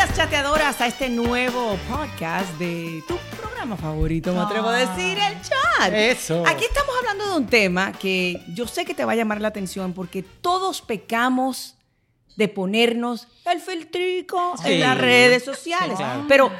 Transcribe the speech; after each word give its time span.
Bienvenidas 0.00 0.30
chateadoras 0.30 0.80
a 0.80 0.86
este 0.86 1.10
nuevo 1.10 1.76
podcast 1.86 2.58
de 2.58 3.04
tu 3.06 3.18
programa 3.38 3.76
favorito, 3.76 4.32
me 4.32 4.40
atrevo 4.40 4.68
a 4.68 4.76
decir, 4.78 5.18
el 5.18 5.42
chat. 5.42 5.92
Eso. 5.92 6.42
Aquí 6.46 6.64
estamos 6.64 6.94
hablando 7.00 7.28
de 7.28 7.36
un 7.36 7.46
tema 7.46 7.92
que 7.92 8.42
yo 8.54 8.66
sé 8.66 8.86
que 8.86 8.94
te 8.94 9.04
va 9.04 9.12
a 9.12 9.16
llamar 9.16 9.42
la 9.42 9.48
atención 9.48 9.92
porque 9.92 10.22
todos 10.22 10.80
pecamos 10.80 11.74
de 12.36 12.48
ponernos 12.48 13.28
el 13.44 13.60
filtrico 13.60 14.54
Sí. 14.62 14.72
en 14.72 14.80
las 14.80 14.96
redes 14.96 15.44
sociales. 15.44 15.98
Sí, 15.98 16.02
claro. 16.02 16.24
Pero, 16.28 16.50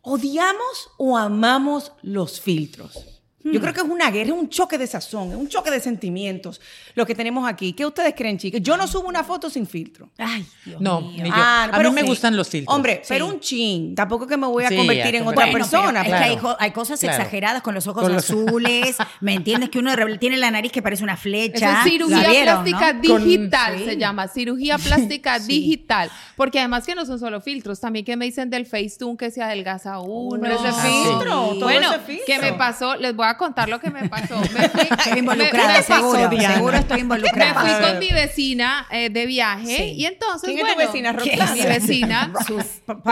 ¿odiamos 0.00 0.88
o 0.96 1.18
amamos 1.18 1.92
los 2.00 2.40
filtros? 2.40 3.15
Yo 3.52 3.60
creo 3.60 3.72
que 3.72 3.80
es 3.80 3.86
una 3.86 4.10
guerra, 4.10 4.26
es 4.30 4.32
un 4.34 4.48
choque 4.48 4.78
de 4.78 4.86
sazón, 4.86 5.30
es 5.30 5.36
un 5.36 5.48
choque 5.48 5.70
de 5.70 5.80
sentimientos 5.80 6.60
lo 6.94 7.06
que 7.06 7.14
tenemos 7.14 7.48
aquí. 7.48 7.72
¿Qué 7.72 7.84
ustedes 7.86 8.14
creen, 8.16 8.38
chicas? 8.38 8.60
Yo 8.62 8.76
no 8.76 8.86
subo 8.86 9.08
una 9.08 9.22
foto 9.24 9.48
sin 9.50 9.66
filtro. 9.66 10.08
Ay, 10.18 10.44
Dios 10.64 10.80
No, 10.80 11.00
mío. 11.00 11.22
ni 11.22 11.28
yo. 11.28 11.34
Ah, 11.36 11.68
a 11.72 11.76
pero 11.76 11.90
mí 11.90 11.96
me 11.96 12.00
sí. 12.02 12.06
gustan 12.08 12.36
los 12.36 12.48
filtros. 12.48 12.74
Hombre, 12.74 13.00
Sí. 13.02 13.08
pero 13.08 13.26
un 13.26 13.40
chin. 13.40 13.94
Tampoco 13.94 14.26
que 14.26 14.36
me 14.36 14.46
voy 14.46 14.64
a 14.64 14.68
Sí, 14.68 14.76
convertir 14.76 15.14
a 15.14 15.18
en 15.18 15.22
otra. 15.26 15.34
Bueno, 15.34 15.52
persona. 15.52 16.02
pero 16.04 16.16
es 16.16 16.22
que 16.40 16.46
hay, 16.58 16.70
cosas 16.72 17.00
Claro. 17.00 17.16
exageradas 17.18 17.62
con 17.62 17.74
los 17.74 17.86
ojos 17.86 18.02
Con 18.02 18.12
los- 18.12 18.24
azules, 18.30 18.96
¿me 19.20 19.34
entiendes? 19.34 19.70
Que 19.70 19.78
uno 19.78 19.92
tiene 20.18 20.36
la 20.36 20.50
nariz 20.50 20.72
que 20.72 20.82
parece 20.82 21.02
una 21.04 21.16
flecha. 21.16 21.82
es 21.84 21.90
cirugía 21.90 22.22
¿La 22.22 22.28
vieron, 22.30 22.64
plástica 22.64 22.92
no? 22.92 23.18
digital, 23.18 23.78
se 23.84 23.96
llama 23.96 24.28
cirugía 24.28 24.78
plástica 25.18 25.38
digital. 25.38 26.10
Porque 26.36 26.58
además 26.58 26.84
que 26.86 26.94
no 26.94 27.06
son 27.06 27.18
solo 27.18 27.40
filtros, 27.40 27.80
también 27.80 28.04
que 28.04 28.16
me 28.16 28.24
dicen 28.26 28.50
del 28.50 28.66
Facetune 28.66 29.16
que 29.16 29.30
se 29.30 29.42
adelgaza 29.42 29.98
uno. 30.00 30.40
Pero 30.40 30.54
ese 30.56 30.68
Ah, 30.68 30.72
filtro, 30.72 31.52
sí. 31.52 31.58
todo 31.58 31.60
Bueno, 31.70 31.90
ese 31.92 32.00
filtro. 32.00 32.24
¿qué 32.26 32.38
me 32.40 32.52
pasó? 32.52 32.96
Les 32.96 33.14
voy 33.14 33.26
a 33.26 33.35
contar 33.36 33.68
lo 33.68 33.78
que 33.80 33.90
me 33.90 34.08
pasó. 34.08 34.38
Me 34.54 34.68
fui, 34.68 34.80
Estoy 34.90 35.12
me- 35.12 35.18
involucrada, 35.20 35.68
me 35.68 35.74
pasó, 35.82 35.94
seguro. 36.12 36.28
Diana? 36.28 36.54
Seguro 36.54 36.76
estoy 36.76 36.96
Me 36.96 37.00
involucrada. 37.02 37.60
fui 37.60 37.70
A 37.70 37.78
ver. 37.78 37.88
con 37.90 37.98
mi 37.98 38.10
vecina 38.12 38.86
eh, 38.90 39.10
de 39.10 39.26
viaje 39.26 39.76
Sí. 39.76 39.82
y 39.96 40.04
entonces, 40.06 40.48
¿Quién 40.48 40.58
es 40.58 40.64
bueno, 40.64 40.80
tu 40.80 40.86
vecina, 40.92 41.12
Roxana? 41.12 41.52
Mi 41.52 41.60
vecina, 41.62 42.32
Sus 42.46 42.64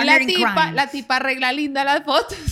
la 0.05 0.19
tipa, 0.19 0.73
la 0.73 0.87
tipa 0.89 1.17
arregla 1.17 1.53
linda 1.53 1.85
las 1.85 2.03
fotos. 2.05 2.37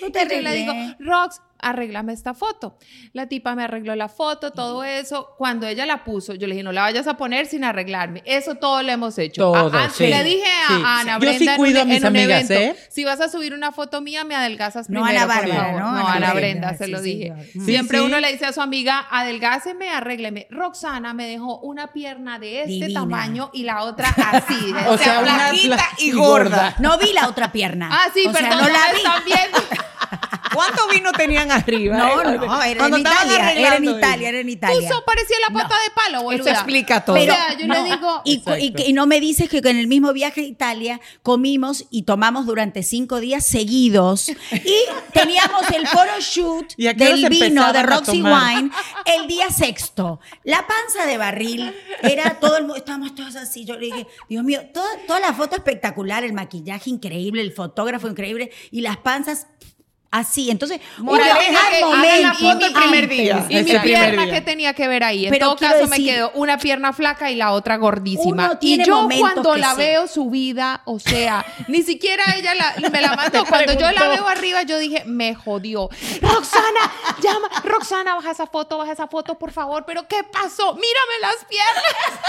Yo 0.00 0.12
te 0.12 0.20
Entonces 0.22 0.42
le 0.42 0.52
digo. 0.54 0.72
Rox, 0.98 1.40
arréglame 1.58 2.12
esta 2.12 2.34
foto. 2.34 2.78
La 3.12 3.26
tipa 3.28 3.54
me 3.54 3.64
arregló 3.64 3.94
la 3.96 4.08
foto, 4.08 4.52
todo 4.52 4.84
eso. 4.84 5.34
Cuando 5.38 5.66
ella 5.66 5.86
la 5.86 6.04
puso, 6.04 6.34
yo 6.34 6.46
le 6.46 6.54
dije, 6.54 6.62
no 6.64 6.72
la 6.72 6.82
vayas 6.82 7.06
a 7.06 7.16
poner 7.16 7.46
sin 7.46 7.64
arreglarme. 7.64 8.22
Eso 8.26 8.54
todo 8.56 8.82
lo 8.82 8.92
hemos 8.92 9.18
hecho. 9.18 9.42
Todo, 9.42 9.70
Ah, 9.74 9.86
ah, 9.86 9.90
sí. 9.92 10.06
Le 10.06 10.22
dije 10.24 10.44
a, 10.46 10.68
Sí. 10.68 10.82
a 10.84 11.00
Ana 11.00 11.12
Yo 11.14 11.18
Brenda 11.20 11.38
sí 11.38 11.48
en 11.48 11.56
cuido 11.56 11.82
un- 11.82 11.82
a 11.82 11.84
mis 11.86 11.96
en 11.98 12.02
un 12.02 12.06
amigas, 12.08 12.50
evento, 12.50 12.78
¿eh? 12.78 12.86
si 12.90 13.04
vas 13.04 13.20
a 13.20 13.28
subir 13.28 13.54
una 13.54 13.72
foto 13.72 14.00
mía, 14.00 14.24
me 14.24 14.34
adelgazas 14.34 14.88
No, 14.90 15.02
primero, 15.02 15.24
Ana 15.24 15.34
por 15.34 15.48
Bárbara, 15.48 15.64
favor. 15.66 15.80
¿no? 15.80 15.90
No, 15.92 15.98
Ana 15.98 16.12
Ana 16.14 16.34
Brenda, 16.34 16.68
Brenda, 16.68 16.78
se 16.78 16.84
sí, 16.86 16.90
lo 16.90 17.00
dije. 17.02 17.32
Sí, 17.52 17.60
Siempre 17.60 17.98
sí. 17.98 18.04
uno 18.04 18.20
le 18.20 18.32
dice 18.32 18.46
a 18.46 18.52
su 18.52 18.60
amiga, 18.60 19.06
adelgáceme, 19.10 19.90
arrégleme. 19.90 20.46
Roxana 20.50 21.14
me 21.14 21.26
dejó 21.26 21.58
una 21.60 21.92
pierna 21.92 22.38
de 22.38 22.60
este 22.60 22.72
Divina. 22.72 23.00
tamaño 23.00 23.50
y 23.52 23.62
la 23.64 23.82
otra 23.84 24.08
así. 24.32 24.74
O 24.88 24.98
sea, 24.98 25.20
una 25.20 25.34
flaquita 25.48 25.76
fla- 25.76 25.88
y 25.98 26.12
gorda. 26.12 26.74
No 26.78 26.98
vi 26.98 27.12
la 27.12 27.28
otra 27.28 27.52
pierna. 27.52 27.88
Ah, 27.90 28.08
sí, 28.14 28.26
O 28.26 28.32
sea, 28.32 28.40
perdón, 28.40 28.58
no 28.58 28.66
no 28.68 28.72
la 28.72 28.92
vi. 28.92 28.98
están 28.98 29.22
viendo. 29.24 29.58
¿Cuánto 30.56 30.88
vino 30.88 31.12
tenían 31.12 31.50
arriba? 31.50 31.96
No, 31.96 32.22
eh? 32.22 32.38
no, 32.38 32.62
era 32.62 32.86
en 32.86 32.98
Italia, 32.98 33.52
era 33.52 33.76
en 33.76 33.84
Italia, 33.84 34.28
era 34.28 34.40
en 34.40 34.48
Italia. 34.48 34.88
Puso, 34.88 35.04
parecía 35.04 35.36
la 35.48 35.54
pata 35.54 35.74
de 35.84 35.90
palo, 35.94 36.22
boluda. 36.22 36.42
Eso 36.42 36.50
explica 36.50 37.04
todo. 37.04 37.16
o 37.16 37.18
Pero- 37.18 37.34
sea, 37.34 37.56
yo 37.58 37.66
no, 37.66 37.74
le 37.74 37.84
digo... 37.84 38.22
y, 38.24 38.92
no 38.92 39.06
me 39.06 39.20
dices 39.20 39.48
que 39.48 39.58
en 39.58 39.78
el 39.78 39.86
mismo 39.86 40.12
viaje 40.12 40.40
a 40.40 40.44
Italia 40.44 41.00
comimos 41.22 41.84
y 41.90 42.02
tomamos 42.02 42.46
durante 42.46 42.82
cinco 42.82 43.20
días 43.20 43.44
seguidos 43.44 44.28
y 44.28 44.34
teníamos 45.12 45.70
el 45.70 45.86
photoshoot 45.86 46.72
¿Y 46.76 46.86
a 46.86 46.94
qué 46.94 47.08
horas 47.08 47.20
del 47.20 47.30
vino 47.30 47.72
de 47.72 47.82
Roxy? 47.82 48.22
Wine 48.22 48.70
el 49.04 49.26
día 49.26 49.50
sexto. 49.50 50.20
La 50.44 50.66
panza 50.66 51.06
de 51.06 51.18
barril 51.18 51.74
era 52.02 52.38
todo 52.40 52.56
el 52.56 52.62
mundo, 52.62 52.76
estábamos 52.76 53.14
todos 53.14 53.36
así. 53.36 53.64
Yo 53.64 53.74
le 53.74 53.86
dije, 53.86 54.06
Dios 54.28 54.44
mío, 54.44 54.62
toda, 54.72 54.88
toda 55.06 55.20
la 55.20 55.32
foto 55.32 55.56
espectacular, 55.56 56.24
el 56.24 56.32
maquillaje 56.32 56.90
increíble, 56.90 57.42
el 57.42 57.52
fotógrafo 57.52 58.08
increíble 58.08 58.50
y 58.70 58.80
las 58.80 58.96
panzas 58.96 59.46
así. 60.10 60.50
Entonces, 60.50 60.80
Moraleja, 60.98 61.40
que 61.70 61.82
hagan 61.82 62.22
la 62.22 62.34
foto 62.34 62.66
el 62.66 62.72
primer 62.72 63.08
día. 63.08 63.44
Y 63.48 63.56
mi 63.62 63.78
pierna, 63.78 64.24
día. 64.24 64.34
¿qué 64.34 64.40
tenía 64.40 64.74
que 64.74 64.88
ver 64.88 65.04
ahí? 65.04 65.26
En 65.26 65.30
Pero 65.32 65.46
todo 65.48 65.56
quiero 65.56 65.74
caso, 65.74 65.86
me 65.88 65.96
decir- 65.96 66.14
quedó 66.14 66.30
una 66.34 66.58
pierna 66.58 66.92
flaca 66.92 67.30
y 67.30 67.36
la 67.36 67.52
otra 67.52 67.76
gordísima. 67.76 68.44
Uno 68.46 68.58
tiene 68.58 68.84
y 68.84 68.86
yo 68.86 68.96
momentos 69.02 69.20
cuando 69.32 69.52
que 69.54 69.60
la 69.60 69.70
sí. 69.72 69.76
veo 69.78 70.06
subida, 70.06 70.82
o 70.84 70.98
sea, 70.98 71.44
ni 71.68 71.82
siquiera 71.82 72.24
ella 72.36 72.54
la- 72.54 72.90
me 72.90 73.00
la 73.00 73.14
mandó. 73.16 73.44
Cuando 73.48 73.72
yo 73.74 73.90
la 73.92 74.08
veo 74.08 74.26
arriba, 74.26 74.62
yo 74.62 74.78
dije, 74.78 75.04
me 75.06 75.34
jodió. 75.34 75.88
Roxana, 76.22 76.92
llama. 77.22 77.48
Roxana, 77.64 78.14
baja 78.14 78.30
esa 78.30 78.46
foto, 78.46 78.78
baja 78.78 78.92
esa 78.92 79.06
foto, 79.08 79.36
por 79.38 79.52
favor. 79.52 79.84
¿Pero 79.86 80.06
qué 80.08 80.22
pasó? 80.24 80.74
Mírame 80.74 81.20
las 81.20 81.36
piernas. 81.48 82.20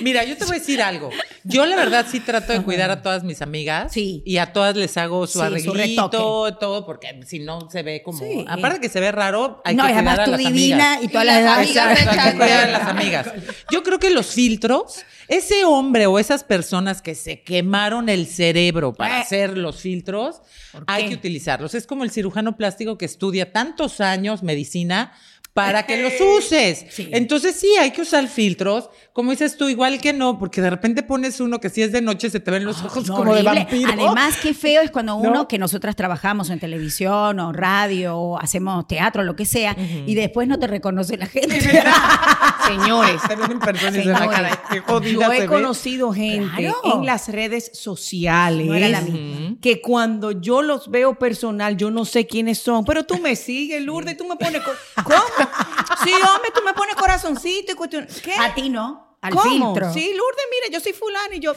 Mira, 0.00 0.24
yo 0.24 0.36
te 0.36 0.44
voy 0.44 0.56
a 0.56 0.58
decir 0.58 0.82
algo. 0.82 1.10
Yo 1.44 1.66
la 1.66 1.76
verdad 1.76 2.06
sí 2.10 2.20
trato 2.20 2.52
de 2.52 2.62
cuidar 2.62 2.90
a 2.90 3.02
todas 3.02 3.22
mis 3.24 3.42
amigas. 3.42 3.92
Sí. 3.92 4.22
Y 4.24 4.38
a 4.38 4.52
todas 4.52 4.76
les 4.76 4.96
hago 4.96 5.26
su 5.26 5.38
Sí, 5.40 5.44
arreglito, 5.44 6.10
todo, 6.10 6.84
porque 6.86 7.20
si 7.26 7.38
no 7.40 7.68
se 7.70 7.82
ve 7.82 8.02
como... 8.02 8.18
Sí. 8.18 8.44
Aparte 8.48 8.80
que 8.80 8.88
se 8.88 9.00
ve 9.00 9.12
raro, 9.12 9.60
hay 9.64 9.74
no, 9.76 9.86
que 9.86 9.92
cuidar 9.94 10.20
a 10.20 10.26
las 10.26 10.38
divina 10.38 10.92
amigas. 10.94 11.04
y 11.04 11.08
todas 11.08 11.26
las 11.26 11.42
las 11.44 11.58
amigas 11.58 11.98
Exacto, 11.98 12.20
hay 12.20 12.30
que 12.32 12.38
cuidar 12.38 12.68
a 12.68 12.72
las 12.72 12.88
amigas. 12.88 13.26
Yo 13.70 13.82
creo 13.82 13.98
que 13.98 14.10
los 14.10 14.26
filtros, 14.26 15.00
ese 15.28 15.64
hombre 15.64 16.06
o 16.06 16.18
esas 16.18 16.44
personas 16.44 17.02
que 17.02 17.14
se 17.14 17.42
quemaron 17.42 18.08
el 18.08 18.26
cerebro 18.26 18.92
para 18.94 19.18
Eh. 19.18 19.22
hacer 19.22 19.56
los 19.58 19.80
filtros, 19.80 20.40
hay 20.86 21.08
que 21.08 21.14
utilizarlos. 21.14 21.74
Es 21.74 21.86
como 21.86 22.04
el 22.04 22.10
cirujano 22.10 22.56
plástico 22.56 22.96
que 22.98 23.04
estudia 23.04 23.52
tantos 23.52 24.00
años 24.00 24.42
medicina 24.42 25.12
para 25.54 25.86
que 25.86 26.02
los 26.02 26.12
uses. 26.38 26.84
Sí. 26.90 27.08
Entonces 27.12 27.56
sí, 27.56 27.68
hay 27.80 27.92
que 27.92 28.02
usar 28.02 28.26
filtros. 28.28 28.90
Como 29.12 29.30
dices 29.30 29.56
tú, 29.56 29.68
igual 29.68 30.00
que 30.00 30.12
no, 30.12 30.38
porque 30.40 30.60
de 30.60 30.68
repente 30.68 31.04
pones 31.04 31.38
uno 31.40 31.60
que 31.60 31.70
si 31.70 31.80
es 31.82 31.92
de 31.92 32.02
noche 32.02 32.28
se 32.28 32.40
te 32.40 32.50
ven 32.50 32.64
los 32.64 32.82
ojos 32.82 33.06
No, 33.06 33.14
como 33.14 33.34
de 33.34 33.44
vampiro. 33.44 33.92
Además, 33.92 34.36
qué 34.42 34.52
feo 34.52 34.82
es 34.82 34.90
cuando 34.90 35.14
uno, 35.16 35.30
¿No? 35.32 35.48
que 35.48 35.56
nosotras 35.58 35.94
trabajamos 35.96 36.50
en 36.50 36.58
televisión 36.58 37.38
o 37.38 37.52
radio 37.52 38.16
o 38.18 38.38
hacemos 38.38 38.86
teatro, 38.88 39.22
lo 39.22 39.36
que 39.36 39.46
sea, 39.46 39.76
y 39.78 40.14
después 40.16 40.48
no 40.48 40.58
te 40.58 40.66
reconoce 40.66 41.16
la 41.16 41.26
gente. 41.26 41.60
Señores, 42.66 43.20
Señores, 43.28 44.06
"Caray, 44.30 44.52
qué 44.70 44.80
jodida 44.80 45.26
Yo 45.26 45.32
he 45.32 45.40
ve". 45.40 45.46
conocido 45.46 46.12
gente 46.12 46.50
Claro. 46.56 46.98
en 47.00 47.06
las 47.06 47.28
redes 47.28 47.70
sociales 47.74 48.66
No 48.66 48.74
era 48.74 48.88
la 48.88 49.00
misma. 49.02 49.56
que 49.60 49.80
cuando 49.80 50.32
yo 50.32 50.62
los 50.62 50.90
veo 50.90 51.18
personal, 51.18 51.76
yo 51.76 51.90
no 51.90 52.04
sé 52.04 52.26
quiénes 52.26 52.58
son, 52.58 52.84
pero 52.84 53.04
tú 53.04 53.18
me 53.18 53.36
sigues, 53.36 53.82
Lourdes, 53.82 54.16
tú 54.16 54.24
me 54.26 54.36
pones... 54.36 54.62
¿Cómo? 55.04 55.16
Sí, 56.04 56.12
hombre, 56.12 56.50
tú 56.54 56.62
me 56.64 56.74
pones 56.74 56.94
corazoncito 56.96 57.72
y 57.72 57.74
cuestión... 57.74 58.06
¿Qué? 58.22 58.34
A 58.34 58.54
ti 58.54 58.68
no, 58.68 59.16
al 59.20 59.34
¿Cómo? 59.34 59.74
filtro. 59.74 59.92
Sí, 59.92 60.12
Lourdes, 60.14 60.44
mira, 60.50 60.78
yo 60.78 60.80
soy 60.80 60.92
fulano 60.92 61.34
y 61.34 61.40
yo... 61.40 61.54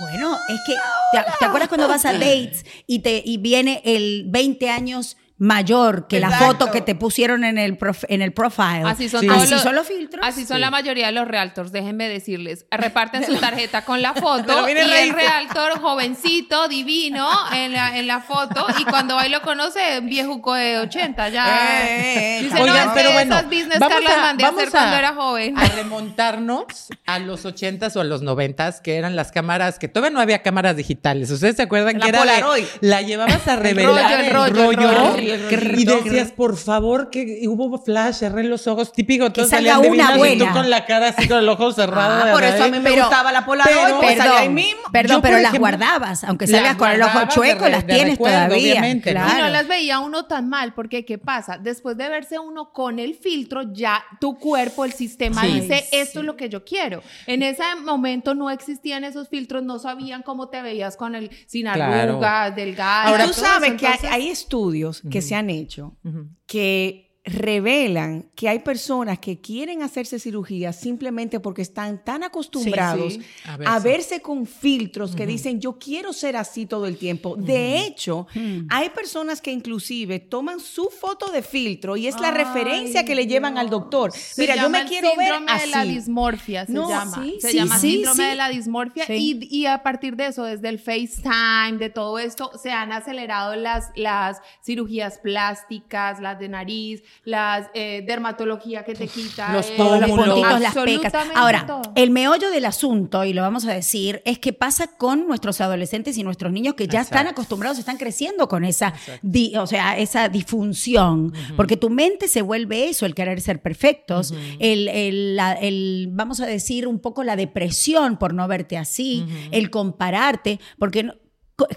Bueno, 0.00 0.36
es 0.48 0.60
que, 0.66 0.74
¿te, 1.12 1.24
te 1.38 1.44
acuerdas 1.44 1.68
cuando 1.68 1.86
vas 1.86 2.04
a 2.04 2.12
dates 2.12 2.64
y, 2.86 2.98
te, 2.98 3.22
y 3.24 3.36
viene 3.38 3.80
el 3.84 4.24
20 4.26 4.68
años 4.68 5.16
mayor 5.36 6.06
que 6.06 6.20
la 6.20 6.30
foto 6.30 6.70
que 6.70 6.80
te 6.80 6.94
pusieron 6.94 7.42
en 7.44 7.58
el, 7.58 7.76
prof- 7.76 8.04
en 8.08 8.22
el 8.22 8.32
profile? 8.32 8.82
Así 8.84 9.08
son 9.08 9.20
Sí. 9.22 9.26
todos 9.26 9.42
Así 9.42 9.52
los, 9.54 9.62
son 9.62 9.74
los 9.74 9.86
filtros. 9.86 10.24
Así 10.26 10.46
son 10.46 10.60
la 10.60 10.70
mayoría 10.70 11.06
de 11.06 11.12
los 11.12 11.26
realtors, 11.26 11.72
déjenme 11.72 12.08
decirles. 12.08 12.66
Reparten 12.70 13.24
su 13.26 13.34
tarjeta 13.40 13.84
con 13.84 14.00
la 14.02 14.14
foto 14.14 14.68
y 14.68 14.72
el 14.72 15.10
realtor 15.10 15.80
jovencito, 15.80 16.68
divino, 16.68 17.28
en 17.52 17.72
la, 17.72 17.98
en 17.98 18.06
la 18.06 18.20
foto. 18.20 18.66
Y 18.78 18.84
cuando 18.84 19.16
va 19.16 19.26
y 19.26 19.30
lo 19.30 19.42
conoce, 19.42 19.80
viejuco 20.02 20.54
de 20.54 20.78
80 20.78 21.28
ya. 21.30 21.46
Eh, 21.88 22.38
eh, 22.38 22.42
Dice, 22.44 22.60
Oigan, 22.62 22.76
no, 22.76 22.82
es 22.82 22.88
pero 22.94 23.08
que 23.08 23.14
bueno, 23.14 23.34
esas 23.34 23.46
business 23.46 23.78
vamos 23.78 23.94
cards 23.94 24.04
las 24.08 24.16
a- 24.18 24.20
mandé 24.20 24.44
a 24.44 24.48
hacer 24.48 24.70
cuando 24.70 24.96
a- 24.96 24.98
era 24.98 25.14
joven. 25.14 25.58
A 25.58 25.64
remontarnos 25.68 26.64
a 27.06 27.18
los 27.18 27.44
ochentas 27.44 27.96
o 27.96 28.00
a 28.00 28.04
los 28.04 28.22
noventas, 28.22 28.80
que 28.80 28.96
eran 28.96 29.16
las 29.16 29.32
cámaras, 29.32 29.78
que 29.78 29.88
todavía 29.88 30.14
no 30.14 30.20
había 30.20 30.42
cámaras 30.42 30.76
digitales. 30.76 31.30
¿Ustedes 31.30 31.56
se 31.56 31.62
acuerdan 31.62 31.98
La 31.98 32.04
que 32.04 32.08
era 32.10 32.18
Polaroid. 32.20 32.64
la 32.80 33.02
llevabas 33.02 33.46
a 33.48 33.56
revelar 33.56 33.94
rollo, 33.94 34.18
el 34.18 34.30
rollo, 34.30 34.46
el 34.46 34.76
rollo, 34.76 34.90
el 34.90 34.96
rollo. 34.96 35.23
Y 35.28 36.04
decías, 36.04 36.32
por 36.32 36.56
favor, 36.56 37.10
que 37.10 37.42
hubo 37.48 37.78
flash, 37.78 38.16
cerré 38.16 38.44
los 38.44 38.66
ojos, 38.66 38.92
típico, 38.92 39.32
todos 39.32 39.48
salga 39.50 39.74
salían 39.74 39.92
una 39.92 40.12
divinas 40.12 40.32
y 40.32 40.38
tú 40.38 40.44
buena. 40.44 40.52
con 40.52 40.70
la 40.70 40.86
cara 40.86 41.08
así 41.08 41.28
con 41.28 41.38
el 41.38 41.48
ojo 41.48 41.72
cerrado. 41.72 42.24
Ah, 42.28 42.32
por 42.32 42.44
eso 42.44 42.64
a 42.64 42.68
mí 42.68 42.78
me 42.78 42.90
Pero- 42.90 43.02
gustaba 43.06 43.32
la 43.32 43.44
Polaroid, 43.44 43.74
pero- 43.74 44.00
ahí 44.00 44.16
Perdón, 44.16 44.54
mismo. 44.54 44.82
perdón 44.92 45.16
Yo, 45.16 45.22
pero 45.22 45.38
las 45.38 45.58
guardabas, 45.58 46.24
aunque 46.24 46.46
salgas 46.46 46.76
con 46.76 46.90
el 46.90 47.02
ojo 47.02 47.20
chueco, 47.28 47.64
de 47.64 47.70
las 47.70 47.86
de 47.86 47.94
tienes 47.94 48.12
recuerdo, 48.14 48.36
todavía. 48.46 48.72
obviamente. 48.72 49.10
Y 49.10 49.12
Claro. 49.12 49.44
no 49.44 49.48
las 49.50 49.68
veía 49.68 49.98
uno 50.00 50.24
tan 50.26 50.48
mal, 50.48 50.74
porque 50.74 51.04
¿qué 51.04 51.18
pasa? 51.18 51.58
Después 51.58 51.96
de 51.96 52.08
verse 52.08 52.38
uno 52.38 52.72
con 52.72 52.98
el 52.98 53.14
filtro, 53.14 53.72
ya 53.72 54.02
tu 54.20 54.38
cuerpo, 54.38 54.84
el 54.84 54.92
sistema 54.92 55.42
Sí. 55.42 55.60
dice, 55.60 55.74
Ay, 55.74 55.84
esto 56.00 56.20
es 56.20 56.24
lo 56.26 56.36
que 56.36 56.48
yo 56.48 56.64
quiero. 56.64 57.02
En 57.26 57.42
ese 57.42 57.62
momento 57.82 58.34
no 58.34 58.50
existían 58.50 59.04
esos 59.04 59.28
filtros, 59.28 59.62
no 59.62 59.78
sabían 59.78 60.22
cómo 60.22 60.48
te 60.48 60.62
veías 60.62 60.96
con 60.96 61.14
el 61.14 61.30
sin 61.46 61.64
Claro. 61.64 62.12
arrugas, 62.12 62.54
delgado. 62.56 63.08
Ahora, 63.10 63.24
tú 63.24 63.30
eso. 63.30 63.40
sabes 63.40 63.72
que 63.74 63.86
hay 64.08 64.28
estudios 64.28 65.02
que 65.14 65.22
se 65.22 65.36
han 65.36 65.48
hecho 65.48 65.96
que 66.44 67.13
revelan 67.24 68.26
que 68.34 68.48
hay 68.50 68.58
personas 68.58 69.18
que 69.18 69.40
quieren 69.40 69.82
hacerse 69.82 70.18
cirugía 70.18 70.72
simplemente 70.74 71.40
porque 71.40 71.62
están 71.62 72.04
tan 72.04 72.22
acostumbrados 72.22 73.14
sí. 73.14 73.22
a, 73.44 73.54
A 73.76 73.78
verse. 73.80 74.20
con 74.20 74.46
filtros 74.46 75.16
que 75.16 75.26
dicen 75.26 75.60
yo 75.60 75.78
quiero 75.78 76.12
ser 76.12 76.36
así 76.36 76.66
todo 76.66 76.86
el 76.86 76.96
tiempo. 76.98 77.34
De 77.36 77.80
hecho, 77.80 78.26
Hmm. 78.34 78.66
hay 78.70 78.90
personas 78.90 79.40
que 79.40 79.50
inclusive 79.52 80.18
toman 80.20 80.60
su 80.60 80.90
foto 80.90 81.30
de 81.30 81.42
filtro 81.42 81.96
y 81.96 82.06
es 82.06 82.18
la 82.20 82.28
Ay, 82.28 82.34
referencia 82.44 83.04
que 83.04 83.14
le 83.14 83.26
llevan 83.26 83.56
al 83.58 83.70
doctor. 83.70 84.12
Se 84.12 84.42
Mira, 84.42 84.56
yo 84.56 84.68
me 84.68 84.84
quiero 84.84 85.08
ver 85.16 85.34
síndrome 85.34 85.60
de 85.60 85.66
la 85.68 85.80
así. 85.80 85.88
dismorfia, 85.94 86.66
se 86.66 86.72
No, 86.72 86.88
llama. 86.88 87.22
sí, 87.22 87.38
se 87.40 87.50
sí, 87.50 87.56
llama 87.56 87.78
sí, 87.78 87.90
síndrome 87.92 88.22
sí. 88.24 88.28
de 88.30 88.34
la 88.34 88.48
dismorfia. 88.50 89.06
Sí. 89.06 89.38
Y, 89.50 89.56
y 89.60 89.66
a 89.66 89.82
partir 89.82 90.16
de 90.16 90.26
eso, 90.26 90.44
desde 90.44 90.68
el 90.68 90.78
FaceTime, 90.78 91.78
de 91.78 91.90
todo 91.90 92.18
esto, 92.18 92.50
se 92.60 92.70
han 92.70 92.92
acelerado 92.92 93.56
las, 93.56 93.90
las 93.96 94.40
cirugías 94.64 95.18
plásticas, 95.18 96.20
las 96.20 96.38
de 96.38 96.48
nariz, 96.48 97.02
las 97.24 97.68
eh, 97.74 98.02
dermatología 98.06 98.84
que 98.84 98.94
te 98.94 99.06
quita. 99.08 99.52
Los 99.52 99.70
eh, 99.70 99.74
los 99.78 100.10
puntitos, 100.10 100.60
las 100.60 100.74
pecas. 100.74 101.12
Ahora, 101.34 101.66
todo. 101.66 101.82
el 101.94 102.10
meollo 102.10 102.50
del 102.50 102.64
asunto, 102.64 103.24
y 103.24 103.32
lo 103.32 103.42
vamos 103.42 103.64
a 103.66 103.72
decir, 103.72 104.20
es 104.24 104.38
que 104.38 104.52
pasa 104.52 104.88
con 104.96 105.26
nuestros 105.26 105.60
adolescentes 105.60 106.18
y 106.18 106.22
nuestros 106.22 106.52
niños 106.52 106.74
que 106.74 106.86
ya 106.86 107.00
están 107.00 107.26
acostumbrados, 107.26 107.78
están 107.78 107.96
creciendo 107.96 108.48
con 108.48 108.64
esa, 108.64 108.92
di- 109.22 109.56
o 109.56 109.66
sea, 109.66 109.96
esa 109.98 110.28
disfunción, 110.28 111.32
porque 111.56 111.76
tu 111.76 111.90
mente 111.90 112.28
se 112.28 112.42
vuelve 112.42 112.88
eso, 112.88 113.06
el 113.06 113.14
querer 113.14 113.40
ser 113.40 113.60
perfectos, 113.62 114.34
el, 114.58 114.88
el- 114.88 115.36
la- 115.36 115.52
el, 115.54 116.08
vamos 116.12 116.40
a 116.40 116.46
decir, 116.46 116.86
un 116.86 116.98
poco 116.98 117.24
la 117.24 117.36
depresión 117.36 118.16
por 118.18 118.34
no 118.34 118.46
verte 118.48 118.76
así, 118.76 119.24
el 119.50 119.70
compararte, 119.70 120.60
porque... 120.78 121.10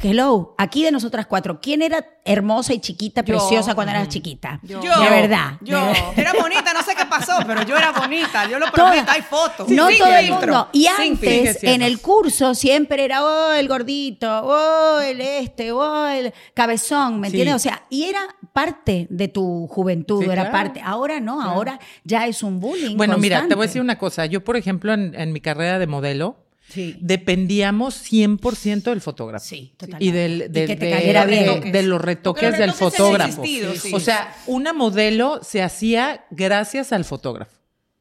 Hello, 0.02 0.56
aquí 0.58 0.84
de 0.84 0.92
nosotras 0.92 1.28
cuatro, 1.28 1.62
¿quién 1.62 1.84
era 1.84 2.04
hermosa 2.26 2.74
y 2.74 2.80
chiquita, 2.80 3.22
Yo. 3.24 3.36
preciosa 3.38 3.76
cuando 3.76 3.92
eras 3.92 4.10
chiquita? 4.10 4.60
Yo. 4.64 4.80
De 4.80 5.10
verdad. 5.10 5.52
Yo 5.62 5.78
de- 5.80 6.20
era 6.22 6.34
bonita, 6.34 6.74
no 6.74 6.82
sé 6.82 6.96
qué 6.98 7.06
pasó, 7.06 7.34
pero 7.46 7.62
yo 7.62 7.78
era 7.78 7.92
bonita. 7.92 8.50
Yo 8.50 8.58
lo 8.58 8.72
Toda- 8.72 8.90
prometo, 8.90 9.12
hay 9.12 9.22
fotos. 9.22 9.70
no 9.70 9.88
todo 9.96 10.16
el 10.16 10.32
mundo. 10.32 10.70
Y 10.74 10.88
antes, 10.88 11.64
en 11.64 11.84
el 11.84 12.02
curso, 12.02 12.56
siempre 12.56 13.06
era, 13.06 13.24
oh, 13.24 13.54
el 13.54 13.68
gordito, 13.68 14.28
oh, 14.46 15.00
el 15.00 15.22
este, 15.22 15.72
oh, 15.72 16.08
el 16.08 16.34
cabezón, 16.56 17.20
¿me 17.20 17.30
Sí. 17.30 17.36
entiendes? 17.36 17.56
O 17.56 17.60
sea, 17.60 17.84
y 17.92 18.06
era 18.06 18.22
parte 18.54 19.06
de 19.12 19.28
tu 19.28 19.68
juventud, 19.68 20.24
Sí, 20.24 20.26
era 20.26 20.50
claro. 20.50 20.52
parte. 20.52 20.82
Ahora 20.84 21.20
no, 21.20 21.40
ahora 21.40 21.80
ya 22.04 22.26
es 22.26 22.42
un 22.42 22.60
bullying. 22.60 22.98
Bueno, 22.98 23.20
mira, 23.20 23.48
te 23.48 23.54
voy 23.54 23.66
a 23.66 23.68
decir 23.68 23.82
una 23.84 24.00
cosa. 24.00 24.26
Yo, 24.26 24.44
por 24.44 24.58
ejemplo, 24.58 24.92
en, 24.94 25.14
en 25.14 25.32
mi 25.32 25.40
carrera 25.40 25.78
de 25.78 25.86
modelo, 25.86 26.38
Sí. 26.69 26.98
dependíamos 27.00 27.96
100% 27.96 28.84
del 28.92 29.02
fotógrafo. 29.02 29.46
Sí, 29.46 29.74
totalmente. 29.78 30.06
Y 30.06 30.12
del, 30.12 30.52
de, 30.52 30.66
que 30.66 30.75
te 30.75 30.86
de- 30.86 30.92
cayera 30.92 31.25
de- 31.25 31.31
bien. 31.60 31.72
de 31.72 31.84
los 31.84 32.02
retoques 32.02 32.50
los 32.50 32.58
del 32.60 32.69
retoques 32.72 33.00
han 33.00 33.06
fotógrafo. 33.06 33.42
existido, 33.44 33.75
sí. 33.75 33.92
O 33.94 34.00
sea, 34.00 34.36
una 34.48 34.74
modelo 34.74 35.40
se 35.44 35.62
hacía 35.64 36.25
gracias 36.30 36.92
al 36.92 37.06
fotógrafo. 37.06 37.56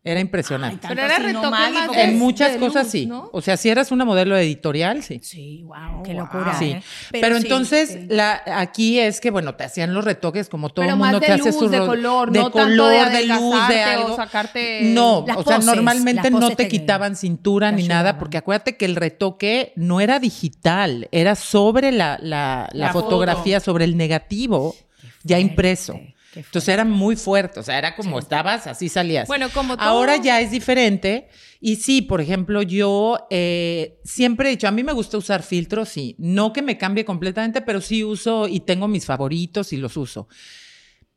Era 0.09 0.21
impresionante. 0.21 0.87
Ay, 0.87 0.95
Pero 0.95 1.05
era 1.07 1.19
no, 1.19 1.27
retoque 1.27 1.49
más 1.51 1.91
de- 1.91 2.03
en 2.05 2.19
muchas 2.19 2.53
de 2.53 2.59
cosas 2.61 2.85
luz, 2.85 2.93
sí. 2.93 3.07
¿no? 3.07 3.29
O 3.33 3.41
sea, 3.43 3.57
si 3.57 3.69
eras 3.71 3.91
una 3.91 4.05
modelo 4.05 4.37
editorial, 4.37 5.03
sí. 5.03 5.19
Sí, 5.21 5.65
wow, 5.65 6.03
qué 6.05 6.13
Wow. 6.13 6.21
locura. 6.23 6.55
Sí. 6.57 6.71
¿eh? 6.71 6.83
Pero, 7.11 7.37
sí, 7.39 7.43
entonces, 7.43 7.89
sí. 7.91 8.07
la, 8.09 8.41
aquí 8.47 9.01
es 9.01 9.21
que, 9.21 9.33
bueno, 9.33 9.57
te 9.57 9.65
hacían 9.65 9.93
los 9.93 10.05
retoques 10.05 10.49
como 10.49 10.69
todo 10.69 10.85
Pero 10.85 10.95
el 10.95 11.01
más 11.01 11.11
mundo 11.13 11.21
de 11.21 11.27
que 11.27 11.33
hace 11.33 11.53
su 11.53 11.69
de 11.69 11.79
color, 11.81 12.31
de 12.31 12.39
no 12.39 12.45
tanto 12.53 12.59
de 12.59 12.65
color, 12.77 13.11
de 13.11 13.27
luz, 13.27 13.69
de 13.69 13.83
adelgazarte 13.83 13.97
o 13.97 14.05
algo. 14.05 14.17
sacarte- 14.17 14.81
No, 14.85 15.25
Las 15.27 15.37
o 15.39 15.43
sea, 15.43 15.57
poses, 15.57 15.67
normalmente 15.75 16.31
no 16.31 16.51
te 16.51 16.55
te- 16.57 16.69
quitaban 16.69 17.17
cintura 17.17 17.73
ni 17.73 17.89
nada, 17.89 18.17
porque 18.17 18.37
acuérdate 18.39 18.77
que 18.77 18.85
el 18.85 18.95
retoque 18.95 19.73
no 19.75 20.01
era 20.01 20.21
digital, 20.21 21.09
era 21.11 21.35
sobre 21.35 21.91
la, 21.91 22.17
la- 22.23 22.69
la 22.73 22.87
La 22.87 22.93
fotografía, 22.93 23.59
sobre 23.59 23.85
el 23.85 23.97
negativo 23.97 24.77
ya 25.25 25.41
impreso. 25.41 25.99
Entonces 26.37 26.69
era 26.69 26.85
muy 26.85 27.17
fuerte, 27.17 27.61
o 27.61 27.63
sea, 27.63 27.79
era 27.79 27.97
como 27.97 28.19
estabas, 28.19 28.67
así 28.67 28.89
salías. 28.89 29.27
Bueno, 29.27 29.49
como 29.53 29.77
todo- 29.77 29.87
Ahora 29.87 30.17
ya 30.17 30.41
es 30.41 30.51
diferente. 30.51 31.29
Y 31.61 31.77
sí, 31.77 32.03
por 32.03 32.21
ejemplo, 32.21 32.61
yo 32.63 33.27
eh, 33.31 33.99
siempre 34.05 34.49
he 34.49 34.51
dicho, 34.53 34.69
a 34.69 34.71
mí 34.71 34.85
me 34.85 34.93
gusta 34.93 35.17
usar 35.17 35.43
filtros, 35.43 35.89
sí. 35.89 36.15
No 36.19 36.53
que 36.53 36.61
me 36.63 36.77
cambie 36.77 37.05
completamente, 37.05 37.63
pero 37.63 37.81
sí 37.81 38.05
uso 38.05 38.47
y 38.47 38.61
tengo 38.61 38.87
mis 38.89 39.07
favoritos 39.07 39.73
y 39.73 39.79
los 39.79 39.97
uso. 39.97 40.29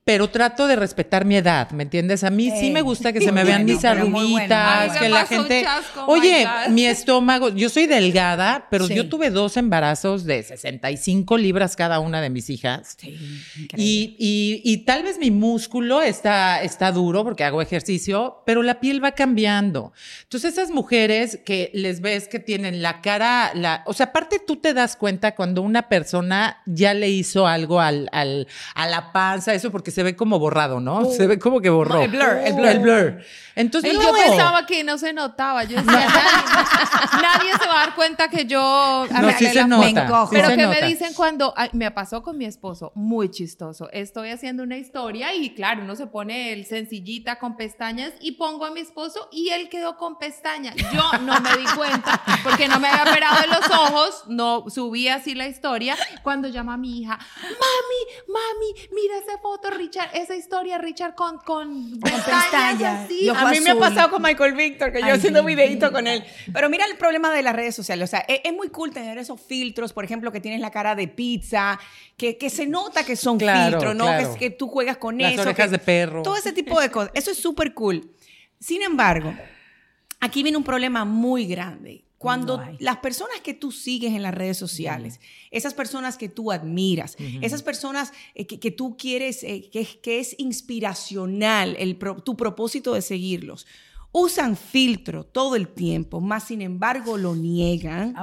Pero 0.10 0.28
trato 0.28 0.66
de 0.66 0.76
respetar 0.76 1.24
mi 1.24 1.36
edad, 1.36 1.70
¿me 1.70 1.84
entiendes? 1.84 2.24
A 2.24 2.32
mí 2.32 2.50
sí 2.50 2.70
Eh, 2.70 2.72
me 2.72 2.82
gusta 2.82 3.14
que 3.14 3.22
se 3.22 3.32
me 3.32 3.44
vean 3.44 3.64
bueno, 3.64 3.74
mis 3.74 3.82
bueno. 3.84 4.02
arruguitas, 4.02 4.98
que 4.98 5.08
la 5.08 5.26
gente... 5.28 5.62
chasco, 5.62 6.06
Oye, 6.08 6.48
mi 6.72 6.88
estómago, 6.88 7.50
yo 7.50 7.70
soy 7.70 7.86
delgada, 7.86 8.66
pero 8.72 8.88
Sí. 8.88 8.96
yo 8.96 9.08
tuve 9.08 9.30
dos 9.30 9.56
embarazos 9.56 10.24
de 10.26 10.42
65 10.42 11.38
libras 11.38 11.76
cada 11.76 12.00
una 12.00 12.22
de 12.22 12.32
mis 12.32 12.50
hijas. 12.50 12.96
Sí. 12.98 13.20
Y, 13.78 14.16
y- 14.18 14.62
y 14.64 14.78
tal 14.78 15.04
vez 15.04 15.20
mi 15.20 15.30
músculo 15.30 16.02
está, 16.02 16.64
está 16.64 16.92
duro 16.92 17.24
porque 17.24 17.44
hago 17.44 17.62
ejercicio, 17.62 18.42
pero 18.48 18.64
la 18.64 18.80
piel 18.80 19.04
va 19.04 19.12
cambiando. 19.12 19.94
Entonces 20.24 20.54
esas 20.54 20.72
mujeres 20.72 21.40
que 21.46 21.70
les 21.76 22.02
ves 22.02 22.28
que 22.28 22.40
tienen 22.40 22.82
la 22.82 23.02
cara, 23.02 23.52
la, 23.54 23.84
o 23.86 23.94
sea, 23.94 24.08
aparte 24.08 24.40
tú 24.40 24.56
te 24.56 24.74
das 24.74 24.96
cuenta 24.96 25.36
cuando 25.36 25.62
una 25.62 25.88
persona 25.88 26.64
ya 26.66 26.96
le 26.96 27.10
hizo 27.10 27.46
algo 27.46 27.80
al, 27.80 28.10
al- 28.12 28.48
a 28.74 28.88
la 28.88 29.12
panza, 29.12 29.54
eso 29.54 29.70
porque 29.72 29.92
se 29.92 29.99
ve 30.04 30.16
como 30.16 30.40
borrado, 30.40 30.80
¿no? 30.80 31.06
Se 31.06 31.28
ve 31.28 31.40
como 31.40 31.62
que 31.62 31.70
borró. 31.70 32.02
El 32.02 32.12
blur, 32.12 32.30
el 32.44 32.54
blur. 32.54 32.68
El 32.68 32.80
blur. 32.80 33.18
Entonces, 33.56 33.94
Y 33.94 33.98
no. 33.98 34.04
yo 34.04 34.14
pensaba 34.14 34.66
que 34.66 34.84
no 34.86 34.98
se 34.98 35.12
notaba. 35.12 35.64
Yo 35.66 35.78
decía, 35.78 36.08
nadie, 36.08 37.22
nadie 37.22 37.52
se 37.60 37.68
va 37.68 37.74
a 37.82 37.86
dar 37.88 37.96
cuenta 37.96 38.30
que 38.30 38.46
yo 38.46 38.60
No, 39.12 39.18
arreglé 39.18 39.34
sí 39.38 39.46
se 39.48 39.56
la 39.56 39.68
nota. 39.68 39.84
Me 39.84 39.90
encojo. 40.02 40.28
sí 40.30 40.36
Pero 40.36 40.50
se 40.50 40.56
que 40.58 40.68
me 40.68 40.82
dicen 40.84 41.14
cuando 41.14 41.54
ay, 41.58 41.70
me 41.74 41.92
pasó 41.92 42.24
con 42.24 42.38
mi 42.38 42.46
esposo, 42.46 42.92
muy 42.96 43.30
chistoso. 43.30 43.90
Estoy 43.92 44.30
haciendo 44.30 44.64
una 44.64 44.78
historia 44.78 45.34
y 45.36 45.54
claro, 45.54 45.82
uno 45.84 45.96
se 45.96 46.08
pone 46.08 46.54
el 46.54 46.66
sencillita 46.66 47.38
con 47.40 47.58
pestañas 47.58 48.14
y 48.22 48.34
pongo 48.34 48.66
a 48.66 48.72
mi 48.72 48.80
esposo 48.80 49.28
y 49.32 49.50
él 49.50 49.68
quedó 49.70 49.98
con 49.98 50.18
pestañas. 50.18 50.76
Yo 50.94 51.20
no 51.24 51.40
me 51.42 51.50
di 51.58 51.66
cuenta 51.76 52.22
porque 52.44 52.68
no 52.70 52.80
me 52.80 52.88
había 52.88 53.12
operado 53.12 53.42
de 53.42 53.48
los 53.48 53.70
ojos, 53.78 54.24
no 54.28 54.66
subí 54.70 55.10
así 55.10 55.36
la 55.36 55.48
historia. 55.48 55.98
Cuando 56.24 56.48
llama 56.48 56.76
a 56.76 56.78
mi 56.78 57.00
hija, 57.02 57.18
mami, 57.42 58.24
mami, 58.28 58.88
mira 58.94 59.18
esa 59.18 59.38
foto, 59.42 59.70
Richard, 59.90 60.10
esa 60.16 60.36
historia, 60.36 60.78
Richard 60.78 61.16
con, 61.16 61.38
con 61.40 62.00
pestañas 62.00 62.26
pestañas. 62.46 63.06
así. 63.06 63.28
A 63.30 63.50
mí 63.50 63.60
me 63.62 63.70
ha 63.70 63.74
azul. 63.74 63.80
pasado 63.80 64.10
con 64.12 64.22
Michael 64.22 64.54
Victor, 64.54 64.92
que 64.92 65.00
yo 65.00 65.06
Ay, 65.08 65.12
haciendo 65.14 65.44
videito 65.44 65.92
con 65.92 66.06
él. 66.06 66.24
Pero 66.54 66.70
mira 66.70 66.86
el 66.86 66.96
problema 66.98 67.32
de 67.34 67.42
las 67.42 67.56
redes 67.56 67.76
sociales. 67.76 68.08
O 68.08 68.12
sea, 68.12 68.20
es, 68.28 68.42
es 68.44 68.54
muy 68.54 68.70
cool 68.70 68.92
tener 68.92 69.18
esos 69.18 69.42
filtros, 69.42 69.92
por 69.94 70.04
ejemplo, 70.06 70.32
que 70.32 70.40
tienes 70.40 70.62
la 70.62 70.70
cara 70.70 70.94
de 70.94 71.08
pizza, 71.08 71.80
que, 72.18 72.38
que 72.38 72.50
se 72.52 72.68
nota 72.68 73.04
que 73.04 73.16
son 73.16 73.40
Claro, 73.40 73.72
filtros, 73.80 73.96
¿no? 73.96 74.06
claro. 74.06 74.34
Que, 74.34 74.40
que 74.40 74.50
tú 74.52 74.68
juegas 74.68 74.98
con 74.98 75.18
Las 75.18 75.34
eso. 75.34 75.42
orejas 75.42 75.66
que- 75.66 75.72
de 75.72 75.80
perro. 75.80 76.22
Todo 76.22 76.36
ese 76.38 76.52
tipo 76.54 76.80
de 76.80 76.92
cosas. 76.92 77.12
Eso 77.16 77.32
es 77.32 77.38
súper 77.38 77.74
cool. 77.74 78.12
Sin 78.60 78.84
embargo, 78.84 79.34
aquí 80.20 80.44
viene 80.44 80.58
un 80.58 80.64
problema 80.64 81.04
muy 81.04 81.48
grande. 81.48 82.06
Cuando 82.20 82.58
No 82.58 82.64
las 82.80 82.98
personas 82.98 83.40
que 83.42 83.54
tú 83.54 83.72
sigues 83.72 84.14
en 84.14 84.22
las 84.22 84.34
redes 84.34 84.58
sociales, 84.58 85.20
esas 85.52 85.74
personas 85.74 86.18
que 86.18 86.30
tú 86.30 86.52
admiras, 86.52 87.16
esas 87.42 87.64
personas 87.64 88.12
eh, 88.36 88.46
que, 88.46 88.60
que 88.60 88.72
tú 88.72 88.96
quieres, 88.98 89.42
eh, 89.44 89.70
que, 89.72 89.86
que 90.04 90.20
es 90.20 90.36
inspiracional 90.38 91.76
el 91.80 91.96
pro- 91.96 92.22
tu 92.22 92.36
propósito 92.36 92.94
de 92.94 93.02
seguirlos, 93.02 93.66
usan 94.12 94.58
filtro 94.58 95.24
todo 95.24 95.56
el 95.56 95.68
tiempo, 95.68 96.20
más 96.20 96.46
sin 96.48 96.62
embargo 96.62 97.18
lo 97.18 97.36
niegan, 97.36 98.16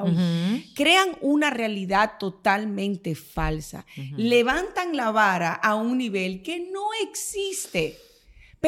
crean 0.74 1.10
una 1.20 1.50
realidad 1.50 2.14
totalmente 2.18 3.14
falsa, 3.14 3.86
levantan 4.16 4.96
la 4.96 5.10
vara 5.12 5.52
a 5.54 5.74
un 5.76 5.96
nivel 5.98 6.42
que 6.42 6.58
no 6.60 6.86
existe. 7.08 7.98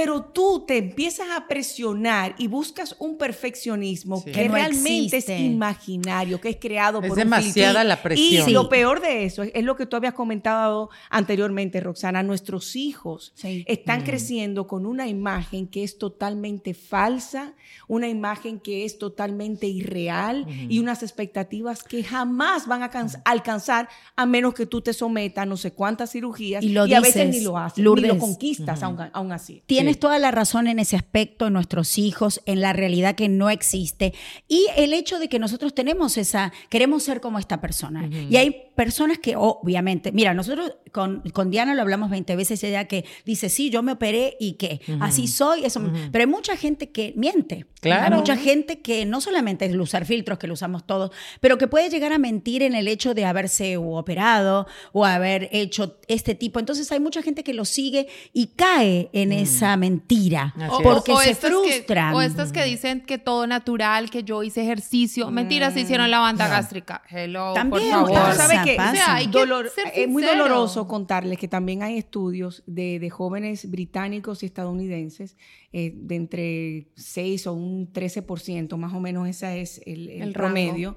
Pero 0.00 0.22
tú 0.22 0.64
te 0.64 0.76
empiezas 0.78 1.26
a 1.36 1.48
presionar 1.48 2.34
y 2.38 2.46
buscas 2.46 2.94
un 3.00 3.18
perfeccionismo 3.18 4.18
Sí. 4.18 4.26
que, 4.26 4.32
Que 4.32 4.48
no 4.48 4.54
realmente 4.54 5.16
existe. 5.16 5.34
es 5.36 5.40
imaginario, 5.42 6.40
que 6.40 6.50
es 6.50 6.56
creado 6.56 6.98
Es 7.00 7.08
por 7.08 7.18
un 7.18 7.24
demasiada 7.24 7.82
la 7.82 8.00
presión. 8.00 8.48
Y 8.48 8.52
lo 8.52 8.68
peor 8.68 9.00
de 9.00 9.24
eso 9.24 9.42
es, 9.42 9.50
es 9.54 9.64
lo 9.64 9.74
que 9.76 9.86
tú 9.86 9.96
habías 9.96 10.14
comentado 10.14 10.88
anteriormente, 11.10 11.80
Roxana. 11.80 12.22
Nuestros 12.22 12.76
hijos 12.76 13.32
Sí. 13.34 13.64
están 13.66 14.02
creciendo 14.04 14.66
con 14.68 14.86
una 14.86 15.08
imagen 15.08 15.66
que 15.66 15.82
es 15.82 15.98
totalmente 15.98 16.74
falsa, 16.74 17.54
una 17.88 18.08
imagen 18.08 18.60
que 18.60 18.84
es 18.84 18.98
totalmente 18.98 19.66
irreal 19.66 20.46
y 20.68 20.78
unas 20.78 21.02
expectativas 21.02 21.82
que 21.82 22.04
jamás 22.04 22.66
van 22.66 22.82
a 22.82 22.90
alcanz- 22.90 23.20
alcanzar 23.24 23.88
a 24.14 24.26
menos 24.26 24.54
que 24.54 24.66
tú 24.66 24.80
te 24.80 24.92
sometas 24.92 25.42
a 25.42 25.46
no 25.46 25.56
sé 25.56 25.72
cuántas 25.72 26.12
cirugías 26.12 26.62
Y 26.62 26.68
lo 26.68 26.82
a 26.82 27.00
veces 27.00 27.28
ni 27.30 27.40
lo 27.40 27.58
haces, 27.58 27.78
ni 27.84 28.00
lo 28.02 28.18
conquistas 28.18 28.82
aún, 28.82 28.98
aún 29.12 29.32
así. 29.32 29.62
Tienes 29.66 29.87
tienes 29.88 30.00
toda 30.00 30.18
la 30.18 30.30
razón 30.30 30.66
en 30.66 30.78
ese 30.78 30.96
aspecto, 30.96 31.46
en 31.46 31.54
nuestros 31.54 31.98
hijos, 31.98 32.42
en 32.46 32.60
la 32.60 32.72
realidad 32.72 33.14
que 33.14 33.28
no 33.28 33.50
existe 33.50 34.12
y 34.46 34.66
el 34.76 34.92
hecho 34.92 35.18
de 35.18 35.28
que 35.28 35.38
nosotros 35.38 35.74
tenemos 35.74 36.18
esa, 36.18 36.52
queremos 36.68 37.02
ser 37.02 37.20
como 37.20 37.38
esta 37.38 37.60
persona. 37.60 38.08
Y 38.08 38.36
hay 38.36 38.68
personas 38.76 39.18
que, 39.18 39.34
obviamente, 39.36 40.12
mira, 40.12 40.34
nosotros 40.34 40.76
con, 40.92 41.20
con 41.32 41.50
Diana 41.50 41.74
lo 41.74 41.82
hablamos 41.82 42.10
20 42.10 42.36
veces, 42.36 42.62
ella 42.64 42.84
que 42.84 43.04
dice, 43.24 43.48
sí, 43.48 43.70
yo 43.70 43.82
me 43.82 43.92
operé 43.92 44.36
y 44.38 44.52
que 44.52 44.80
así 45.00 45.26
soy, 45.26 45.64
eso, 45.64 45.82
pero 46.12 46.22
hay 46.22 46.30
mucha 46.30 46.56
gente 46.56 46.90
que 46.90 47.12
miente. 47.16 47.66
Claro. 47.80 48.06
Hay 48.06 48.20
mucha 48.20 48.36
gente 48.36 48.80
que 48.80 49.06
no 49.06 49.20
solamente 49.20 49.64
es 49.64 49.74
usar 49.74 50.04
filtros, 50.04 50.38
que 50.38 50.46
lo 50.46 50.54
usamos 50.54 50.86
todos, 50.86 51.12
pero 51.40 51.58
que 51.58 51.68
puede 51.68 51.90
llegar 51.90 52.12
a 52.12 52.18
mentir 52.18 52.62
en 52.62 52.74
el 52.74 52.88
hecho 52.88 53.14
de 53.14 53.24
haberse 53.24 53.76
operado 53.76 54.66
o 54.92 55.04
haber 55.04 55.48
hecho 55.52 55.98
este 56.08 56.34
tipo. 56.34 56.58
Entonces 56.58 56.90
hay 56.90 57.00
mucha 57.00 57.22
gente 57.22 57.44
que 57.44 57.54
lo 57.54 57.64
sigue 57.64 58.08
y 58.32 58.48
cae 58.48 59.10
en 59.12 59.32
esa 59.32 59.76
mentira 59.78 60.52
Así 60.56 60.66
O- 60.70 60.78
es. 60.80 60.82
porque 60.82 61.12
o 61.12 61.18
se 61.20 61.30
estas 61.30 61.50
que- 61.50 61.72
frustran. 61.72 62.14
o 62.14 62.20
estas 62.20 62.52
que 62.52 62.64
dicen 62.64 63.00
que 63.00 63.16
todo 63.18 63.46
natural, 63.46 64.10
que 64.10 64.22
yo 64.24 64.42
hice 64.42 64.60
ejercicio. 64.62 65.30
Mentira, 65.30 65.70
se 65.70 65.80
hicieron 65.80 66.10
la 66.10 66.18
banda 66.18 66.46
gástrica. 66.48 67.02
Hello, 67.08 67.54
También, 67.54 67.90
por 67.90 67.90
favor. 67.90 68.12
pasa, 68.12 68.46
¿Sabe 68.48 68.70
qué? 68.70 68.76
pasa. 68.76 68.90
O 68.90 68.94
sea, 68.96 69.14
hay 69.14 69.26
que 69.30 69.38
Dolor- 69.38 69.70
ser 69.70 69.84
es 69.94 70.08
muy 70.08 70.22
doloroso 70.22 70.86
contarles 70.86 71.38
que 71.38 71.48
también 71.48 71.82
hay 71.82 71.96
estudios 71.96 72.62
de, 72.66 72.98
de 72.98 73.08
jóvenes 73.10 73.70
británicos 73.70 74.42
y 74.42 74.46
estadounidenses 74.46 75.36
eh, 75.72 75.92
de 75.94 76.16
entre 76.16 76.88
6 76.96 77.46
o 77.46 77.52
un 77.52 77.92
13%, 77.92 78.76
más 78.76 78.92
o 78.94 79.00
menos 79.00 79.28
ese 79.28 79.60
es 79.60 79.80
el, 79.86 80.08
el 80.10 80.22
El 80.22 80.34
rango. 80.34 80.96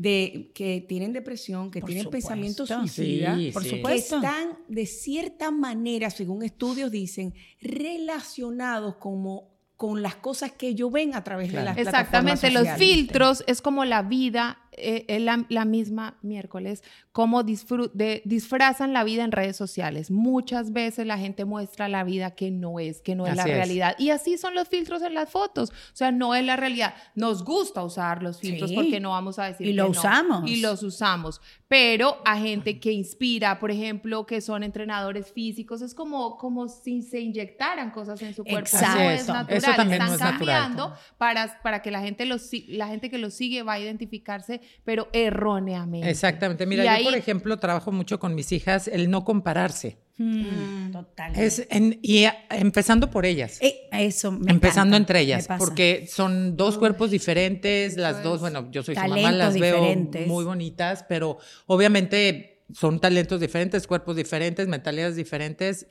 De 0.00 0.50
que 0.54 0.80
tienen 0.88 1.12
depresión, 1.12 1.70
que 1.70 1.80
Por 1.80 1.88
tienen 1.88 2.04
supuesto. 2.04 2.28
pensamientos 2.28 2.68
Sí, 2.68 2.74
suicidas, 2.74 3.38
por 3.52 3.62
que 3.62 3.68
supuesto. 3.70 4.16
están 4.16 4.58
de 4.68 4.86
cierta 4.86 5.50
manera, 5.50 6.08
según 6.08 6.42
estudios 6.42 6.90
dicen, 6.90 7.34
relacionados 7.60 8.96
como 8.96 9.50
con 9.76 10.02
las 10.02 10.14
cosas 10.16 10.52
que 10.52 10.68
ellos 10.68 10.92
ven 10.92 11.14
a 11.14 11.24
través 11.24 11.52
de 11.52 11.62
las 11.62 11.76
Exactamente, 11.78 12.40
plataformas 12.40 12.52
los 12.52 12.68
sociales. 12.68 12.78
filtros 12.96 13.44
es 13.46 13.62
como 13.62 13.84
la 13.84 14.02
vida, 14.02 14.58
eh, 14.72 15.04
eh, 15.08 15.20
la, 15.20 15.44
la 15.48 15.64
misma 15.64 16.16
miércoles, 16.22 16.82
cómo 17.12 17.42
de- 17.42 18.22
disfrazan 18.24 18.92
la 18.92 19.02
vida 19.04 19.24
en 19.24 19.32
redes 19.32 19.56
sociales. 19.56 20.10
Muchas 20.10 20.72
veces 20.72 21.06
la 21.06 21.18
gente 21.18 21.44
muestra 21.44 21.88
la 21.88 22.04
vida 22.04 22.32
que 22.36 22.50
no 22.50 22.78
es, 22.78 23.00
que 23.02 23.14
no 23.16 23.26
es 23.26 23.34
la 23.36 23.42
Así 23.42 23.50
es. 23.50 23.56
realidad. 23.56 23.96
Y 23.98 24.10
así 24.10 24.38
son 24.38 24.54
los 24.54 24.68
filtros 24.68 25.02
en 25.02 25.14
las 25.14 25.28
fotos. 25.30 25.70
O 25.70 25.96
sea, 25.96 26.12
no 26.12 26.34
es 26.34 26.44
la 26.44 26.56
realidad. 26.56 26.94
Nos 27.14 27.44
gusta 27.44 27.82
usar 27.82 28.22
los 28.22 28.38
filtros 28.40 28.70
Sí. 28.70 28.76
porque 28.76 29.00
no 29.00 29.10
vamos 29.10 29.38
a 29.38 29.46
decir 29.46 29.66
Y 29.66 29.70
que 29.70 29.76
lo 29.76 29.84
no. 29.84 29.90
usamos. 29.90 30.48
Y 30.48 30.56
los 30.60 30.82
usamos. 30.82 31.40
Pero 31.66 32.20
a 32.24 32.36
gente 32.38 32.80
que 32.80 32.90
inspira, 32.92 33.58
por 33.60 33.70
ejemplo, 33.70 34.26
que 34.26 34.40
son 34.40 34.62
entrenadores 34.62 35.32
físicos, 35.32 35.82
es 35.82 35.94
como, 35.94 36.36
como 36.36 36.68
si 36.68 37.02
se 37.02 37.20
inyectaran 37.20 37.90
cosas 37.92 38.20
en 38.22 38.34
su 38.34 38.42
cuerpo. 38.44 38.60
Exacto. 38.60 38.98
No 38.98 39.10
es 39.10 39.20
Eso 39.22 39.32
natural. 39.32 39.76
también 39.76 40.00
Están 40.02 40.08
no 40.08 40.14
es 40.14 40.20
natural. 40.20 40.38
cambiando 40.62 40.94
para, 41.18 41.60
para 41.62 41.82
que 41.82 41.90
la 41.90 42.00
gente, 42.00 42.24
los, 42.26 42.50
la 42.68 42.88
gente 42.88 43.08
que 43.10 43.18
los 43.18 43.34
sigue 43.34 43.62
va 43.62 43.74
a 43.74 43.80
identificarse, 43.80 44.60
pero 44.84 45.08
erróneamente. 45.12 46.08
Exactamente. 46.10 46.66
Mira, 46.66 46.82
Y 46.82 46.86
yo, 46.86 46.92
ahí- 46.92 47.04
por 47.04 47.14
ejemplo, 47.14 47.58
trabajo 47.58 47.92
mucho 47.92 48.18
con 48.18 48.34
mis 48.34 48.52
hijas 48.52 48.88
el 48.88 49.10
no 49.10 49.24
compararse. 49.24 49.98
Mm, 50.18 50.90
Total. 50.92 51.32
Es 51.34 51.66
en- 51.70 51.98
y 52.02 52.24
a- 52.24 52.36
empezando 52.50 53.10
por 53.10 53.24
ellas. 53.24 53.56
Eh, 53.62 53.88
eso 53.92 54.30
me 54.32 54.50
empezando 54.52 54.94
encanta, 54.94 54.96
entre 55.14 55.20
ellas, 55.20 55.48
porque 55.58 56.06
son 56.10 56.56
dos 56.58 56.76
cuerpos 56.76 57.10
diferentes, 57.10 57.96
las 57.96 58.22
dos, 58.22 58.34
es. 58.36 58.40
bueno, 58.42 58.68
yo 58.70 58.82
soy 58.82 58.94
su 58.96 59.00
mamá, 59.00 59.14
Talentos 59.14 59.38
las 59.38 59.58
veo 59.58 59.76
diferentes. 59.76 60.26
muy 60.26 60.44
bonitas, 60.44 61.04
pero 61.08 61.38
obviamente 61.66 62.64
son 62.74 63.00
talentos 63.00 63.40
diferentes, 63.40 63.86
cuerpos 63.86 64.14
diferentes, 64.16 64.68
mentalidades 64.68 65.16
diferentes, 65.16 65.86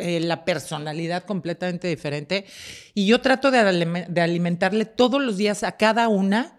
eh, 0.00 0.20
la 0.20 0.44
personalidad 0.44 1.24
completamente 1.24 1.88
diferente. 1.88 2.46
Y 2.94 3.06
yo 3.06 3.20
trato 3.20 3.50
de, 3.50 3.58
alime- 3.58 4.06
de 4.08 4.20
alimentarle 4.20 4.84
todos 4.84 5.20
los 5.20 5.36
días 5.36 5.64
a 5.64 5.72
cada 5.76 6.08
una 6.08 6.58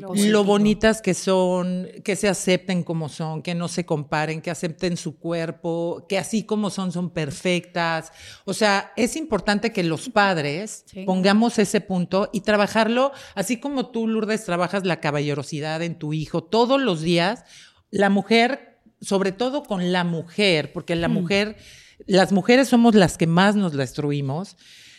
Lo 0.00 0.44
bonitas 0.44 1.02
que 1.02 1.14
son, 1.14 1.88
que 2.04 2.16
se 2.16 2.28
acepten 2.28 2.82
como 2.82 3.08
son, 3.08 3.42
que 3.42 3.54
no 3.54 3.68
se 3.68 3.84
comparen, 3.86 4.40
que 4.42 4.50
acepten 4.50 4.96
su 4.96 5.18
cuerpo, 5.18 6.06
que 6.08 6.18
así 6.18 6.44
como 6.44 6.70
son, 6.70 6.92
son 6.92 7.10
perfectas. 7.10 8.12
O 8.44 8.54
sea, 8.54 8.92
es 8.96 9.16
importante 9.16 9.72
que 9.72 9.82
los 9.84 10.08
padres 10.08 10.84
Sí. 10.86 11.04
pongamos 11.04 11.58
ese 11.58 11.80
punto 11.80 12.30
y 12.32 12.40
trabajarlo, 12.42 13.12
así 13.34 13.58
como 13.58 13.90
tú, 13.90 14.06
Lourdes, 14.08 14.44
trabajas 14.44 14.84
la 14.84 15.00
caballerosidad 15.00 15.82
en 15.82 15.98
tu 15.98 16.12
hijo 16.12 16.42
todos 16.44 16.80
los 16.80 17.00
días. 17.00 17.44
La 17.90 18.10
mujer, 18.10 18.78
sobre 19.00 19.32
todo 19.32 19.62
con 19.62 19.92
la 19.92 20.04
mujer, 20.04 20.72
porque 20.72 20.94
la 20.96 21.08
mujer, 21.08 21.56
las 22.06 22.32
mujeres 22.32 22.68
somos 22.68 22.94
las 22.94 23.16
que 23.18 23.26
más 23.26 23.56
nos 23.56 23.72
destruimos 23.72 24.56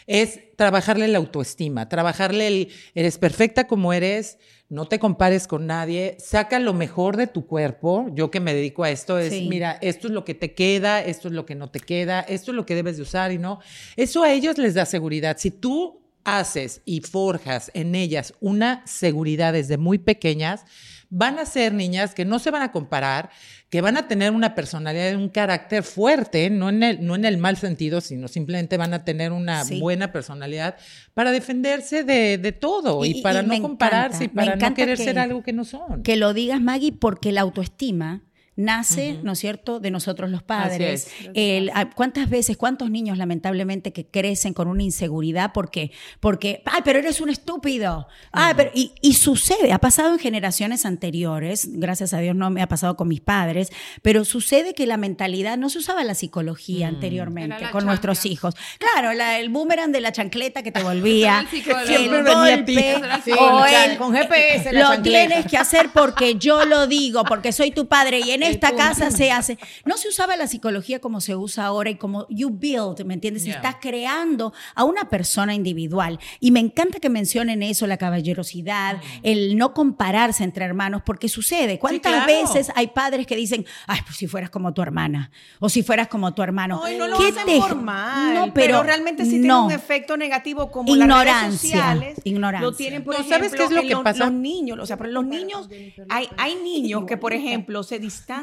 es 0.10 0.40
trabajarle 0.56 1.08
la 1.08 1.20
autoestima, 1.20 1.88
trabajarle 1.88 2.48
el, 2.48 2.70
eres 2.96 3.20
perfecta 3.20 3.68
como 3.68 3.94
eres, 3.94 4.40
no 4.68 4.88
te 4.88 4.98
compares 4.98 5.46
con 5.48 5.68
nadie, 5.68 6.18
saca 6.20 6.58
lo 6.60 6.74
mejor 6.74 7.16
de 7.16 7.28
tu 7.28 7.46
cuerpo. 7.46 8.08
Yo 8.14 8.32
que 8.32 8.40
me 8.40 8.56
dedico 8.56 8.84
a 8.84 8.90
esto 8.90 9.20
es, 9.20 9.32
Sí. 9.32 9.48
mira, 9.48 9.78
esto 9.82 10.08
es 10.08 10.14
lo 10.14 10.26
que 10.26 10.34
te 10.34 10.56
queda, 10.56 11.04
esto 11.04 11.28
es 11.28 11.36
lo 11.36 11.46
que 11.46 11.54
no 11.54 11.70
te 11.70 11.80
queda, 11.80 12.22
esto 12.22 12.50
es 12.52 12.56
lo 12.56 12.66
que 12.66 12.74
debes 12.74 12.98
de 12.98 13.04
usar 13.04 13.32
y 13.32 13.38
no. 13.38 13.60
Eso 13.96 14.24
a 14.24 14.32
ellos 14.34 14.58
les 14.58 14.74
da 14.74 14.86
seguridad. 14.88 15.38
Si 15.38 15.52
tú 15.52 16.02
haces 16.24 16.82
y 16.86 17.02
forjas 17.02 17.70
en 17.76 17.94
ellas 17.94 18.34
una 18.40 18.82
seguridad 18.88 19.54
desde 19.54 19.78
muy 19.78 20.00
pequeñas, 20.00 20.66
van 21.12 21.40
a 21.40 21.46
ser 21.46 21.74
niñas 21.74 22.14
que 22.14 22.24
no 22.24 22.38
se 22.40 22.52
van 22.52 22.62
a 22.62 22.72
comparar, 22.72 23.30
que 23.70 23.82
van 23.82 23.98
a 23.98 24.08
tener 24.08 24.32
una 24.32 24.54
personalidad 24.54 25.16
un 25.16 25.30
carácter 25.30 25.84
fuerte, 25.84 26.50
no 26.52 26.70
en 26.70 26.84
el, 26.84 27.06
no 27.06 27.16
en 27.16 27.26
el 27.26 27.38
mal 27.38 27.58
sentido, 27.58 28.00
sino 28.02 28.28
simplemente 28.28 28.78
van 28.78 28.94
a 28.94 29.04
tener 29.04 29.32
una 29.32 29.64
Sí. 29.64 29.80
buena 29.80 30.12
personalidad 30.12 30.76
para 31.16 31.32
defenderse 31.32 32.04
de, 32.04 32.38
de 32.38 32.52
todo 32.52 33.04
y, 33.06 33.18
Y- 33.18 33.22
para 33.24 33.42
y 33.42 33.46
no 33.48 33.60
compararse 33.62 34.26
encanta, 34.26 34.44
y 34.44 34.46
para 34.58 34.70
no 34.70 34.76
querer 34.76 34.98
que- 34.98 35.04
ser 35.04 35.20
algo 35.20 35.42
que 35.44 35.54
no 35.54 35.66
son. 35.66 36.04
Que 36.04 36.16
lo 36.16 36.34
digas, 36.34 36.62
Maggie, 36.62 36.92
porque 36.92 37.32
la 37.32 37.42
autoestima 37.42 38.22
nace, 38.60 39.20
¿no 39.24 39.32
es 39.32 39.40
cierto?, 39.40 39.80
de 39.80 39.90
nosotros 39.92 40.30
los 40.30 40.44
padres. 40.44 41.08
es. 41.22 41.30
El- 41.34 41.72
a- 41.74 41.90
¿Cuántas 41.90 42.30
veces, 42.30 42.58
cuántos 42.58 42.90
niños 42.92 43.18
lamentablemente 43.18 43.94
que 43.94 44.06
crecen 44.06 44.54
con 44.54 44.68
una 44.68 44.84
inseguridad 44.84 45.52
porque, 45.54 45.92
porque 46.20 46.62
ay, 46.66 46.82
pero 46.84 47.00
eres 47.00 47.22
un 47.22 47.30
estúpido. 47.30 48.08
Ay, 48.32 48.54
pero, 48.58 48.72
y, 48.74 48.92
y 49.02 49.14
sucede, 49.14 49.72
ha 49.72 49.80
pasado 49.80 50.14
en 50.14 50.20
generaciones 50.20 50.86
anteriores, 50.86 51.70
gracias 51.72 52.14
a 52.14 52.20
Dios 52.20 52.36
no 52.36 52.50
me 52.50 52.62
ha 52.62 52.68
pasado 52.68 52.96
con 52.98 53.08
mis 53.08 53.22
padres, 53.22 53.70
pero 54.02 54.26
sucede 54.26 54.74
que 54.74 54.86
la 54.86 54.98
mentalidad, 54.98 55.58
no 55.58 55.70
se 55.70 55.80
usaba 55.80 56.04
la 56.04 56.14
psicología 56.16 56.88
anteriormente 56.88 57.56
Era 57.56 57.68
la 57.68 57.72
con 57.72 57.86
nuestros 57.86 58.18
chancla. 58.18 58.32
hijos. 58.34 58.56
Claro, 58.78 59.14
la- 59.14 59.40
el 59.40 59.50
boomerang 59.50 59.92
de 59.92 60.02
la 60.02 60.12
chancleta 60.12 60.64
que 60.64 60.72
te 60.72 60.84
volvía, 60.84 61.40
el 61.42 61.48
psicólogo. 61.48 61.86
que 61.86 61.92
el 61.96 61.98
Siempre 62.00 62.24
venía 62.24 62.54
a 62.54 62.66
ti. 62.66 62.76
golpe, 62.76 63.22
Sí, 63.24 63.32
o 63.32 63.38
con 63.38 63.68
el- 63.70 63.98
con 63.98 64.14
GPS, 64.14 64.74
la 64.74 64.80
lo 64.82 64.88
chancleta. 64.96 65.28
tienes 65.28 65.46
que 65.48 65.58
hacer 65.58 65.90
porque 65.94 66.36
yo 66.36 66.66
lo 66.66 66.88
digo, 66.88 67.24
porque 67.24 67.52
soy 67.52 67.72
tu 67.72 67.88
padre 67.88 68.20
y 68.20 68.32
en 68.32 68.44
esta 68.50 68.76
casa 68.76 69.12
se 69.12 69.32
hace. 69.32 69.58
No 69.86 69.98
se 69.98 70.08
usaba 70.10 70.36
la 70.36 70.48
psicología 70.48 71.00
como 71.00 71.22
se 71.22 71.36
usa 71.36 71.66
ahora 71.66 71.90
y 71.90 71.96
como 71.96 72.26
you 72.30 72.50
build, 72.50 73.04
¿me 73.06 73.14
entiendes? 73.14 73.44
Yeah. 73.46 73.56
estás 73.56 73.76
creando 73.82 74.54
a 74.76 74.84
una 74.84 75.10
persona 75.10 75.54
individual. 75.54 76.20
Y 76.40 76.52
me 76.52 76.60
encanta 76.60 77.00
que 77.00 77.10
mencionen 77.10 77.64
eso, 77.64 77.88
la 77.88 77.98
caballerosidad, 77.98 79.02
el 79.24 79.58
no 79.58 79.74
compararse 79.74 80.44
entre 80.44 80.66
hermanos, 80.66 81.02
porque 81.06 81.30
sucede. 81.30 81.80
¿Cuántas 81.80 82.12
claro. 82.26 82.28
veces 82.28 82.72
hay 82.76 82.88
padres 82.88 83.26
que 83.28 83.36
dicen, 83.36 83.66
ay, 83.88 84.00
pues 84.06 84.18
si 84.18 84.28
fueras 84.28 84.50
como 84.50 84.74
tu 84.74 84.82
hermana 84.82 85.32
o 85.60 85.70
si 85.70 85.84
fueras 85.84 86.08
como 86.08 86.34
tu 86.34 86.42
hermano? 86.44 86.82
Ay, 86.84 86.98
no 86.98 87.08
lo 87.08 87.18
¿Qué 87.18 87.28
hacen 87.30 87.46
te- 87.46 87.60
por 87.60 87.76
mal, 87.76 88.34
No, 88.34 88.42
pero, 88.54 88.54
pero, 88.54 88.84
realmente 88.84 89.24
sí 89.26 89.32
tiene 89.40 89.54
un 89.56 89.72
efecto 89.72 90.18
negativo 90.18 90.72
como 90.72 90.96
las 90.96 91.08
redes 91.08 91.10
Ignorancia, 91.26 91.70
sociales 91.78 92.20
ignorancia. 92.24 92.70
lo 92.70 92.76
tienen, 92.76 93.04
por 93.04 93.14
No, 93.16 93.20
ejemplo, 93.22 93.38
¿sabes 93.38 93.54
qué 93.54 93.64
es 93.66 93.72
lo 93.72 93.82
que 93.82 93.90
lo- 93.90 94.04
pasa? 94.04 94.26
los 94.26 94.34
niños, 94.34 94.78
o 94.80 94.86
sea, 94.86 94.98
pero 94.98 95.10
los 95.12 95.26
niños, 95.26 95.70
hay, 96.10 96.28
hay 96.38 96.56
niños 96.56 97.06
que, 97.06 97.18
por 97.18 97.34
ejemplo, 97.34 97.84
se 97.84 98.00
distancian. 98.00 98.39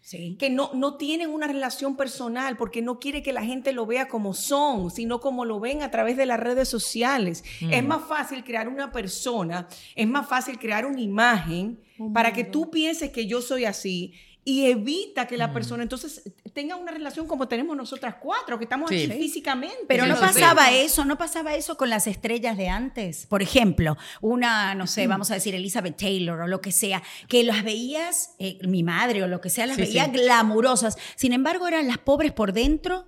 Sí. 0.00 0.36
que 0.38 0.48
no, 0.48 0.70
no 0.72 0.96
tienen 0.96 1.28
una 1.28 1.46
relación 1.46 1.94
personal 1.94 2.56
porque 2.56 2.80
no 2.80 2.98
quiere 2.98 3.22
que 3.22 3.34
la 3.34 3.44
gente 3.44 3.72
lo 3.72 3.84
vea 3.84 4.08
como 4.08 4.32
son, 4.32 4.90
sino 4.90 5.20
como 5.20 5.44
lo 5.44 5.60
ven 5.60 5.82
a 5.82 5.90
través 5.90 6.16
de 6.16 6.24
las 6.24 6.40
redes 6.40 6.66
sociales. 6.66 7.44
Es 7.60 7.84
más 7.84 8.08
fácil 8.08 8.42
crear 8.42 8.68
una 8.68 8.90
persona, 8.90 9.68
es 9.94 10.08
más 10.08 10.26
fácil 10.26 10.58
crear 10.58 10.86
una 10.86 11.02
imagen 11.02 11.80
para 12.14 12.32
que 12.32 12.44
tú 12.44 12.70
pienses 12.70 13.10
que 13.10 13.26
yo 13.26 13.42
soy 13.42 13.66
así 13.66 14.14
y 14.48 14.64
evita 14.64 15.26
que 15.26 15.36
la 15.36 15.52
persona 15.52 15.82
entonces 15.82 16.22
tenga 16.54 16.74
una 16.76 16.90
relación 16.90 17.26
como 17.26 17.48
tenemos 17.48 17.76
nosotras 17.76 18.14
cuatro, 18.18 18.56
que 18.58 18.64
estamos 18.64 18.88
Sí. 18.88 19.04
aquí 19.04 19.12
físicamente. 19.18 19.76
Pero 19.86 20.06
no 20.06 20.18
pasaba 20.18 20.68
sí. 20.68 20.76
eso, 20.78 21.04
no 21.04 21.18
pasaba 21.18 21.54
eso 21.54 21.76
con 21.76 21.90
las 21.90 22.06
estrellas 22.06 22.56
de 22.56 22.68
antes. 22.70 23.26
Por 23.26 23.42
ejemplo, 23.42 23.98
una, 24.22 24.74
no 24.74 24.86
sé, 24.86 25.06
vamos 25.06 25.30
a 25.30 25.34
decir 25.34 25.54
Elizabeth 25.54 25.98
Taylor 25.98 26.40
o 26.40 26.46
lo 26.46 26.62
que 26.62 26.72
sea, 26.72 27.02
que 27.28 27.44
las 27.44 27.62
veías, 27.62 28.34
eh, 28.38 28.58
mi 28.66 28.82
madre 28.82 29.22
o 29.22 29.26
lo 29.28 29.42
que 29.42 29.50
sea, 29.50 29.66
las 29.66 29.76
Sí, 29.76 29.82
veía 29.82 30.06
sí. 30.06 30.12
glamurosas. 30.12 30.96
Sin 31.14 31.34
embargo, 31.34 31.68
eran 31.68 31.86
las 31.86 31.98
pobres 31.98 32.32
por 32.32 32.54
dentro. 32.54 33.04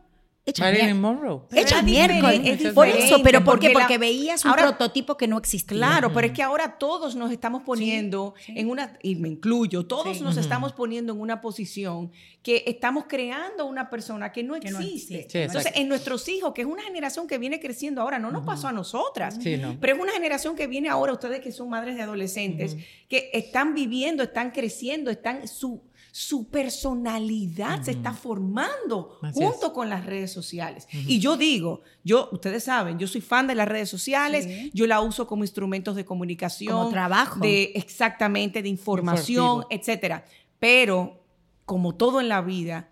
Hecha 0.47 0.65
Marilyn 0.65 0.87
mier- 0.89 1.01
Monroe. 1.01 1.41
Hecha 1.53 1.83
miércoles. 1.83 2.73
Por 2.75 2.89
eso, 2.89 3.23
pero 3.23 3.45
¿por 3.45 3.59
qué? 3.61 3.69
porque 3.71 3.75
la- 3.75 3.81
Porque 3.81 3.99
veías 3.99 4.45
un 4.45 4.51
ahora- 4.51 4.63
prototipo 4.69 5.17
que 5.17 5.29
no 5.29 5.39
existía. 5.39 5.77
Claro, 5.77 6.13
pero 6.13 6.27
es 6.27 6.33
que 6.33 6.43
ahora 6.43 6.79
todos 6.79 7.15
nos 7.15 7.31
estamos 7.31 7.63
poniendo 7.63 8.35
en 8.49 8.69
una, 8.71 8.99
y 9.03 9.15
me 9.17 9.29
incluyo, 9.29 9.87
todos 9.87 10.21
nos 10.21 10.37
estamos 10.37 10.73
poniendo 10.73 11.13
en 11.13 11.21
una 11.21 11.41
posición 11.41 12.11
que 12.43 12.65
estamos 12.67 13.05
creando 13.07 13.67
una 13.67 13.91
persona 13.91 14.33
que 14.33 14.43
no 14.43 14.59
Que 14.59 14.71
no 14.71 14.81
existe. 14.81 15.27
Sí, 15.29 15.39
Entonces, 15.39 15.73
en 15.77 15.89
nuestros 15.89 16.27
hijos, 16.29 16.53
que 16.55 16.63
es 16.63 16.67
una 16.67 16.83
generación 16.83 17.27
que 17.27 17.37
viene 17.39 17.61
creciendo 17.61 18.01
ahora, 18.01 18.19
no 18.19 18.31
nos 18.31 18.45
pasó 18.47 18.69
a 18.69 18.73
nosotras, 18.73 19.37
Sí, 19.41 19.57
no. 19.59 19.77
pero 19.79 19.95
es 19.95 20.01
una 20.03 20.13
generación 20.13 20.57
que 20.57 20.67
viene 20.67 20.89
ahora, 20.89 21.13
ustedes 21.13 21.41
que 21.41 21.53
son 21.53 21.69
madres 21.69 21.97
de 21.97 22.03
adolescentes, 22.03 22.77
que 23.09 23.31
están 23.35 23.75
viviendo, 23.75 24.23
están 24.23 24.51
creciendo, 24.53 25.11
están 25.11 25.47
su 25.47 25.83
su 26.13 26.49
personalidad 26.49 27.83
se 27.83 27.93
está 27.93 28.13
formando 28.13 29.19
Así 29.23 29.41
junto 29.43 29.73
con 29.73 29.89
las 29.89 30.05
redes 30.07 30.33
sociales. 30.33 30.87
Y 30.93 31.19
yo 31.21 31.37
digo, 31.37 31.83
yo, 32.05 32.29
ustedes 32.33 32.65
saben, 32.65 32.99
yo 32.99 33.07
soy 33.07 33.21
fan 33.21 33.47
de 33.47 33.55
las 33.55 33.69
redes 33.69 33.89
sociales, 33.89 34.45
Sí. 34.45 34.71
yo 34.75 34.87
la 34.87 35.01
uso 35.01 35.27
como 35.27 35.45
instrumentos 35.45 35.97
de 35.97 36.05
comunicación. 36.05 36.73
Como 36.75 36.91
trabajo. 36.91 37.41
De, 37.41 37.73
exactamente, 37.75 38.63
de 38.63 38.69
información, 38.69 39.65
etcétera. 39.71 40.25
Pero, 40.59 41.23
como 41.65 41.95
todo 41.95 42.21
en 42.21 42.29
la 42.29 42.41
vida, 42.43 42.89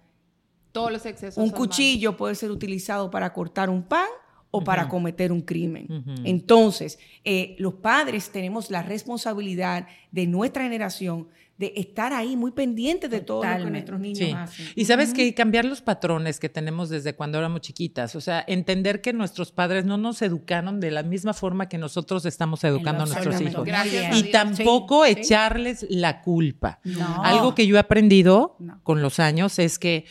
Todos 0.72 0.92
los 0.92 1.06
excesos. 1.06 1.42
un 1.42 1.50
cuchillo 1.50 2.16
puede 2.16 2.34
ser 2.34 2.50
utilizado 2.50 3.10
para 3.10 3.32
cortar 3.32 3.68
un 3.70 3.82
pan 3.82 4.06
o 4.50 4.62
para 4.64 4.88
cometer 4.88 5.30
un 5.32 5.42
crimen. 5.42 6.04
Entonces, 6.25 6.98
eh, 7.25 7.54
los 7.58 7.75
padres 7.75 8.30
tenemos 8.30 8.70
la 8.70 8.82
responsabilidad 8.82 9.87
de 10.10 10.26
nuestra 10.26 10.62
generación 10.62 11.28
de 11.59 11.73
estar 11.77 12.12
ahí 12.12 12.37
muy 12.37 12.53
pendientes 12.53 13.11
de 13.11 13.21
todo 13.21 13.43
lo 13.45 13.65
que 13.65 13.71
nuestros 13.71 13.99
niños 13.99 14.19
Sí. 14.19 14.31
hacen. 14.33 14.67
Y 14.77 14.85
sabes 14.85 15.12
que 15.12 15.35
cambiar 15.35 15.65
los 15.65 15.83
patrones 15.83 16.38
que 16.38 16.49
tenemos 16.49 16.88
desde 16.88 17.15
cuando 17.17 17.37
éramos 17.38 17.62
chiquitas, 17.62 18.15
o 18.15 18.21
sea, 18.21 18.45
entender 18.47 19.00
que 19.00 19.12
nuestros 19.12 19.50
padres 19.50 19.85
no 19.85 19.99
nos 19.99 20.23
educaron 20.23 20.79
de 20.79 20.93
la 20.93 21.03
misma 21.03 21.35
forma 21.35 21.69
que 21.69 21.77
nosotros 21.77 22.25
estamos 22.27 22.62
educando 22.62 23.03
a 23.03 23.07
nuestros 23.07 23.41
hijos. 23.41 23.65
Gracias 23.65 24.17
Y 24.17 24.31
tampoco 24.31 25.05
Sí, 25.05 25.15
sí. 25.15 25.21
echarles 25.21 25.87
la 25.91 26.23
culpa. 26.23 26.79
No. 26.85 27.23
Algo 27.25 27.55
que 27.57 27.67
yo 27.67 27.75
he 27.77 27.81
aprendido 27.81 28.55
No. 28.61 28.81
con 28.85 29.03
los 29.03 29.19
años 29.19 29.59
es 29.59 29.81
que 29.81 30.05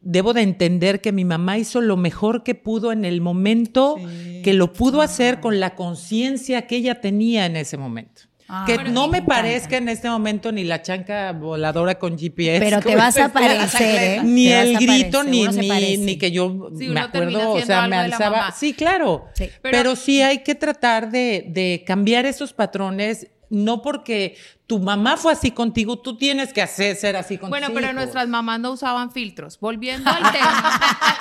debo 0.00 0.32
de 0.32 0.40
entender 0.42 1.00
que 1.00 1.12
mi 1.12 1.24
mamá 1.24 1.58
hizo 1.58 1.80
lo 1.80 1.96
mejor 1.96 2.42
que 2.42 2.54
pudo 2.56 2.90
en 2.92 3.04
el 3.04 3.20
momento, 3.20 3.96
que 4.42 4.52
lo 4.54 4.72
pudo 4.72 5.00
hacer 5.02 5.38
con 5.40 5.60
la 5.60 5.74
conciencia 5.76 6.66
que 6.66 6.76
ella 6.76 7.00
tenía 7.00 7.46
en 7.46 7.56
ese 7.56 7.76
momento. 7.76 8.22
Ah, 8.54 8.64
que 8.66 8.74
bueno, 8.74 8.90
no 8.90 9.08
me 9.08 9.18
encanta. 9.18 9.34
parezca 9.36 9.78
en 9.78 9.88
este 9.88 10.10
momento 10.10 10.52
ni 10.52 10.62
la 10.64 10.82
chanca 10.82 11.32
voladora 11.32 11.98
con 11.98 12.18
GPS. 12.18 12.60
Pero 12.62 12.80
te 12.82 12.94
vas 12.96 13.16
a 13.16 13.32
parecer, 13.32 14.18
¿eh? 14.18 14.20
Ni 14.22 14.44
Te 14.48 14.60
el 14.60 14.76
grito, 14.76 15.24
ni, 15.24 15.48
ni, 15.48 15.96
ni 15.96 16.18
que 16.18 16.30
yo 16.30 16.68
Sí, 16.78 16.88
me 16.88 17.00
acuerdo, 17.00 17.52
o 17.52 17.60
sea, 17.62 17.88
me 17.88 17.96
alzaba. 17.96 18.52
Sí, 18.52 18.74
claro. 18.74 19.24
Sí. 19.32 19.48
Pero, 19.62 19.78
Pero- 19.78 19.96
sí 19.96 20.20
hay 20.20 20.42
que 20.42 20.54
tratar 20.54 21.10
de, 21.10 21.46
de 21.48 21.82
cambiar 21.86 22.26
esos 22.26 22.52
patrones, 22.52 23.28
no 23.48 23.80
porque 23.80 24.36
tu 24.72 24.78
mamá 24.78 25.18
fue 25.18 25.34
así 25.34 25.50
contigo, 25.50 25.98
tú 25.98 26.16
tienes 26.16 26.50
que 26.54 26.62
hacer 26.62 26.96
ser 26.96 27.14
así 27.14 27.36
contigo. 27.36 27.50
Bueno, 27.50 27.68
pero 27.74 27.92
nuestras 27.92 28.26
mamás 28.26 28.58
no 28.58 28.70
usaban 28.72 29.12
filtros. 29.12 29.60
Volviendo 29.60 30.08
al 30.10 30.22
tema. 30.32 30.80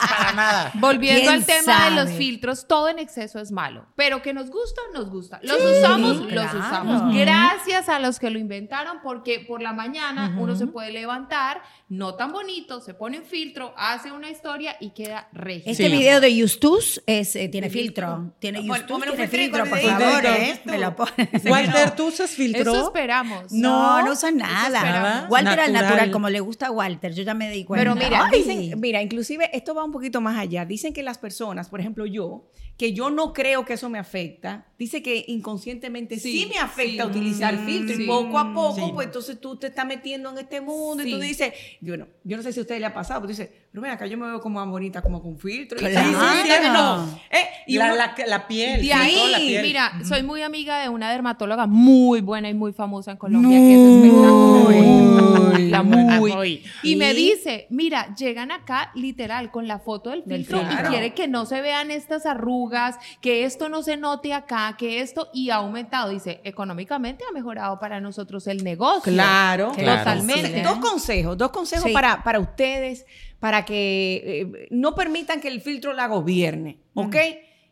Para 0.10 0.32
nada. 0.34 0.72
Volviendo 0.76 1.20
¿Quién 1.20 1.34
al 1.34 1.46
tema 1.46 1.90
de 1.90 1.96
los 1.98 2.12
filtros, 2.12 2.66
todo 2.66 2.88
en 2.88 2.98
exceso 2.98 3.40
es 3.40 3.52
malo. 3.52 3.86
Pero 3.98 4.22
que 4.22 4.34
nos 4.34 4.50
gusta, 4.50 4.80
nos 4.94 5.10
gusta. 5.10 5.42
Los 5.44 5.58
usamos, 5.62 6.18
los 6.32 6.54
usamos. 6.54 7.14
Gracias 7.14 7.90
a 7.90 8.00
los 8.00 8.20
que 8.20 8.30
lo 8.30 8.40
inventaron, 8.40 9.00
porque 9.04 9.44
por 9.46 9.62
la 9.62 9.74
mañana 9.74 10.34
uno 10.40 10.56
se 10.56 10.68
puede 10.68 10.94
levantar, 10.94 11.62
no 11.90 12.16
tan 12.16 12.32
bonito, 12.32 12.80
se 12.80 12.94
pone 12.94 13.20
un 13.20 13.26
filtro, 13.26 13.74
hace 13.76 14.14
una 14.14 14.30
historia 14.30 14.78
y 14.80 14.92
queda 14.92 15.28
regio. 15.34 15.70
Este 15.70 15.88
Sí. 15.88 15.92
video 15.92 16.22
de 16.22 16.42
Justus 16.42 17.02
es, 17.06 17.36
eh, 17.36 17.50
tiene 17.50 17.68
¿De 17.68 17.74
filtro. 17.74 18.08
filtro? 18.08 18.34
Tiene 18.40 18.60
Bueno, 18.60 18.74
Justus, 18.76 18.92
pónmelo 18.92 19.12
tiene 19.14 19.28
filtro, 19.28 19.66
por 19.66 19.80
favor, 19.80 20.22
¿qué 20.22 20.28
¿eh? 20.30 20.52
es 20.52 20.66
Me 20.66 20.78
lo 20.78 20.96
pones. 20.96 21.44
Walter, 21.46 21.92
¿tú 21.98 22.08
usas 22.08 22.30
filtro? 22.32 22.62
Eso 22.72 22.86
esperamos. 22.86 23.41
No, 23.50 24.02
no 24.06 24.12
usa 24.12 24.32
nada. 24.32 25.28
Walter 25.30 25.60
al 25.60 25.72
Natural. 25.74 25.74
natural, 25.90 26.12
como 26.12 26.30
le 26.30 26.40
gusta 26.40 26.68
a 26.68 26.72
Walter, 26.72 27.14
yo 27.14 27.24
ya 27.24 27.34
me 27.34 27.50
di 27.52 27.64
cuenta. 27.64 27.82
Pero 27.84 27.96
mira, 27.96 28.26
Ay. 28.32 28.40
dicen, 28.44 28.80
mira, 28.80 29.02
inclusive 29.02 29.50
esto 29.56 29.74
va 29.74 29.84
un 29.84 29.92
poquito 29.92 30.22
más 30.22 30.38
allá. 30.38 30.66
Dicen 30.66 30.94
que 30.94 31.04
las 31.04 31.18
personas, 31.18 31.70
por 31.70 31.80
ejemplo 31.80 32.06
yo, 32.06 32.48
que 32.78 32.94
yo 32.94 33.10
no 33.10 33.32
creo 33.34 33.64
que 33.66 33.74
eso 33.74 33.90
me 33.90 34.00
afecta, 34.00 34.66
dice 34.80 35.04
que 35.04 35.24
inconscientemente 35.28 36.20
sí, 36.20 36.32
Sí, 36.32 36.50
me 36.52 36.60
afecta 36.60 37.04
sí. 37.04 37.10
utilizar 37.10 37.56
Mm, 37.56 37.66
filtro 37.66 37.96
sí. 37.96 38.04
y 38.04 38.08
poco 38.08 38.40
a 38.40 38.54
poco, 38.54 38.76
Sí. 38.88 38.92
pues 38.94 39.08
entonces 39.08 39.40
tú 39.40 39.56
te 39.58 39.68
estás 39.68 39.86
metiendo 39.86 40.30
en 40.32 40.38
este 40.40 40.62
mundo 40.62 41.04
y 41.04 41.12
tú 41.12 41.20
dices, 41.20 41.54
bueno, 41.82 42.08
yo 42.24 42.38
no 42.38 42.44
sé 42.44 42.52
si 42.54 42.60
a 42.60 42.62
usted 42.64 42.80
le 42.80 42.86
ha 42.88 42.94
pasado, 42.94 43.22
pero 43.22 43.34
tú 43.34 43.40
dices, 43.40 43.50
pero 43.72 43.82
ven 43.84 43.92
acá, 43.92 44.06
yo 44.06 44.18
me 44.18 44.28
veo 44.28 44.42
como 44.42 44.60
más 44.60 44.68
bonita, 44.70 45.02
como 45.02 45.22
con 45.22 45.38
filtro. 45.38 45.78
Y- 45.80 45.82
Claro. 45.92 46.10
sí, 46.10 46.16
sí, 46.16 46.42
sí, 46.42 46.48
Claro. 46.60 46.74
no. 46.74 47.20
Eh, 47.32 47.48
y 47.68 47.78
la, 47.78 47.86
uno- 47.86 47.96
la, 47.96 48.16
la 48.28 48.48
piel. 48.48 48.78
De 48.80 48.84
sí, 48.84 48.92
ahí, 48.92 49.16
toda 49.16 49.30
la 49.30 49.38
piel. 49.38 49.62
mira, 49.64 49.92
soy 50.04 50.24
muy 50.24 50.42
amiga 50.42 50.80
de 50.82 50.90
una 50.90 51.10
dermatóloga 51.12 51.68
muy 51.68 52.20
buena 52.22 52.50
y 52.50 52.54
muy 52.54 52.74
famosa 52.74 53.12
en 53.12 53.18
Colombia, 53.18 53.58
que 53.58 53.74
es 53.74 54.06
espectacular. 54.06 55.62
La 55.62 55.84
muy. 55.84 56.32
Muy. 56.32 56.64
Y 56.84 56.96
me 56.98 57.14
dice, 57.14 57.68
mira, 57.70 58.14
llegan 58.16 58.52
acá 58.52 58.92
literal 58.96 59.52
con 59.52 59.68
la 59.68 59.80
foto 59.80 60.10
del 60.10 60.24
filtro 60.24 60.62
y 60.62 60.76
quiere 60.88 61.14
que 61.14 61.28
no 61.28 61.46
se 61.46 61.62
vean 61.62 61.92
estas 61.92 62.26
arrugas, 62.26 62.98
que 63.22 63.46
esto 63.46 63.70
no 63.70 63.82
se 63.84 63.96
note 63.98 64.34
acá, 64.34 64.76
que 64.78 65.00
esto, 65.02 65.30
y 65.34 65.50
ha 65.50 65.56
aumentado. 65.56 66.10
Dice, 66.10 66.42
económicamente 66.44 67.24
ha 67.30 67.32
mejorado 67.34 67.80
para 67.80 68.00
nosotros 68.02 68.48
el 68.48 68.64
negocio. 68.64 69.14
Claro, 69.14 69.72
Claro. 69.72 70.00
Totalmente. 70.00 70.62
Dos 70.62 70.78
consejos, 70.80 71.38
dos 71.38 71.52
consejos 71.52 71.86
Sí. 71.88 71.94
para, 71.94 72.22
para 72.24 72.40
ustedes, 72.40 73.06
para 73.42 73.66
que 73.66 74.22
eh, 74.24 74.68
no 74.72 74.96
permitan 74.96 75.42
que 75.42 75.50
el 75.50 75.60
filtro 75.60 75.92
la 75.94 76.08
gobierne, 76.08 76.78
¿ok? 76.94 77.16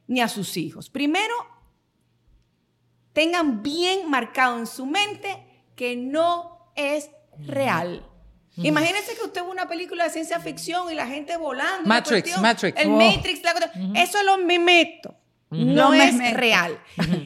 Ni 0.08 0.20
a 0.20 0.28
sus 0.28 0.58
hijos. 0.58 0.90
Primero, 0.90 1.34
tengan 3.14 3.62
bien 3.64 4.10
marcado 4.10 4.58
en 4.60 4.68
su 4.68 4.86
mente 4.86 5.46
que 5.76 5.96
no 5.96 6.72
es 6.76 7.12
real. 7.38 8.06
Imagínense 8.58 9.16
que 9.16 9.24
usted 9.24 9.44
ve 9.44 9.50
una 9.50 9.70
película 9.70 10.04
de 10.06 10.10
ciencia 10.10 10.40
ficción 10.40 10.92
y 10.92 10.96
la 10.96 11.08
gente 11.08 11.38
volando. 11.38 11.84
la 11.84 11.88
Matrix, 11.88 12.22
cuestión, 12.24 12.42
Matrix. 12.42 12.78
El 12.82 12.88
Oh. 12.90 12.98
Matrix, 12.98 13.44
la 13.44 13.54
cuestión. 13.54 13.96
Eso 13.96 14.18
es 14.18 14.26
lo 14.26 14.38
memeto. 14.40 15.16
No 15.52 15.94
es 15.94 16.34
real. 16.36 16.78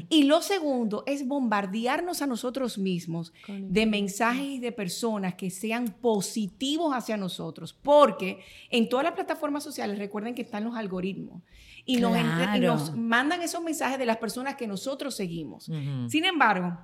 Y 0.09 0.23
lo 0.23 0.41
segundo 0.41 1.03
es 1.05 1.27
bombardearnos 1.27 2.21
a 2.21 2.27
nosotros 2.27 2.77
mismos 2.77 3.33
de 3.47 3.85
mensajes 3.85 4.43
y 4.45 4.59
de 4.59 4.71
personas 4.71 5.35
que 5.35 5.49
sean 5.49 5.89
positivos 6.01 6.93
hacia 6.95 7.17
nosotros. 7.17 7.73
Porque 7.73 8.39
en 8.69 8.87
todas 8.87 9.03
las 9.03 9.13
plataformas 9.13 9.63
sociales, 9.63 9.97
recuerden 9.97 10.35
que 10.35 10.41
están 10.43 10.63
los 10.63 10.75
algoritmos. 10.75 11.41
Y 11.85 11.97
nos, 11.97 12.15
entre- 12.15 12.43
y 12.43 12.59
Claro. 12.59 12.75
nos 12.75 12.95
mandan 12.95 13.41
esos 13.41 13.61
mensajes 13.61 13.99
de 13.99 14.05
las 14.05 14.17
personas 14.17 14.55
que 14.55 14.67
nosotros 14.67 15.15
seguimos. 15.15 15.69
Sin 16.07 16.23
embargo, 16.23 16.77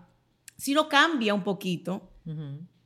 si 0.58 0.74
uno 0.74 0.90
cambia 0.90 1.34
un 1.34 1.44
poquito. 1.44 2.02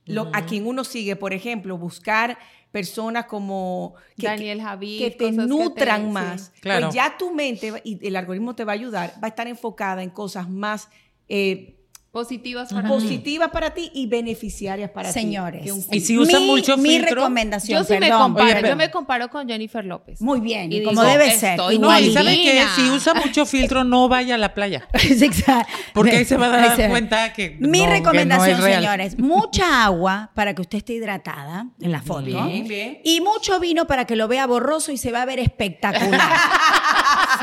Lo- 0.05 0.29
a 0.33 0.45
quien 0.45 0.67
uno 0.67 0.83
sigue, 0.83 1.15
por 1.15 1.33
ejemplo, 1.33 1.77
buscar 1.77 2.37
personas 2.71 3.25
como 3.25 3.93
que, 4.17 4.25
Daniel 4.27 4.61
Javid, 4.61 4.97
que 4.99 5.11
te 5.11 5.25
que 5.25 5.31
nutran 5.31 6.05
sí. 6.07 6.11
más, 6.11 6.51
Claro. 6.59 6.87
pues 6.87 6.95
ya 6.95 7.17
tu 7.17 7.33
mente 7.33 7.71
va- 7.71 7.81
y 7.83 7.99
el 8.05 8.15
algoritmo 8.15 8.55
te 8.55 8.65
va 8.65 8.71
a 8.71 8.75
ayudar, 8.75 9.13
va 9.23 9.27
a 9.27 9.29
estar 9.29 9.47
enfocada 9.47 10.01
en 10.03 10.09
cosas 10.09 10.49
más 10.49 10.89
eh, 11.29 11.77
Positivas 12.13 12.71
para 12.71 12.83
mí. 12.87 12.93
positivas 12.93 13.49
para 13.49 13.71
ti 13.73 13.89
y 13.91 14.05
beneficiarias 14.05 14.91
para 14.91 15.11
Señores. 15.11 15.61
ti. 15.61 15.65
que 15.65 15.71
un 15.71 15.83
Y 15.91 15.99
si 15.99 16.15
usa 16.15 16.39
mi, 16.39 16.45
mucho 16.45 16.77
mi 16.77 16.89
filtro, 16.89 17.15
recomendación, 17.15 17.79
Yo 17.79 17.83
sí 17.91 17.99
me 17.99 18.11
comparo, 18.11 18.59
Oye, 18.59 18.69
yo 18.69 18.75
me 18.75 18.91
comparo 18.91 19.29
con 19.31 19.47
Jennifer 19.47 19.83
López. 19.83 20.21
Muy 20.21 20.39
bien, 20.39 20.71
Y 20.71 20.83
como 20.83 21.01
digo, 21.01 21.11
debe 21.11 21.31
ser. 21.31 21.57
No, 21.57 21.71
y 21.71 21.75
igualita. 21.75 22.19
¿sabe 22.21 22.35
qué? 22.35 22.51
Divina. 22.53 22.75
Si 22.75 22.91
usa 22.91 23.15
mucho 23.15 23.47
filtro, 23.47 23.83
no 23.83 24.07
vaya 24.09 24.35
a 24.35 24.37
la 24.37 24.53
playa. 24.53 24.87
Porque 25.95 26.17
ahí 26.17 26.25
se 26.25 26.37
va 26.37 26.45
a 26.53 26.75
dar 26.75 26.89
cuenta 26.91 27.33
que 27.33 27.57
Mi 27.59 27.79
no, 27.79 27.85
que 27.85 27.91
recomendación, 27.93 28.51
no 28.51 28.57
es 28.57 28.63
real. 28.63 28.83
señores, 28.83 29.17
mucha 29.17 29.83
agua 29.83 30.29
para 30.35 30.53
que 30.53 30.61
usted 30.61 30.77
esté 30.77 30.93
hidratada 30.93 31.65
en 31.81 31.91
la 31.91 32.03
foto. 32.03 32.21
Bien, 32.21 32.67
bien. 32.67 32.99
Y 33.03 33.21
mucho 33.21 33.59
vino 33.59 33.87
para 33.87 34.05
que 34.05 34.15
lo 34.15 34.27
vea 34.27 34.45
borroso 34.45 34.91
y 34.91 34.97
se 34.97 35.11
va 35.11 35.23
a 35.23 35.25
ver 35.25 35.39
espectacular. 35.39 36.21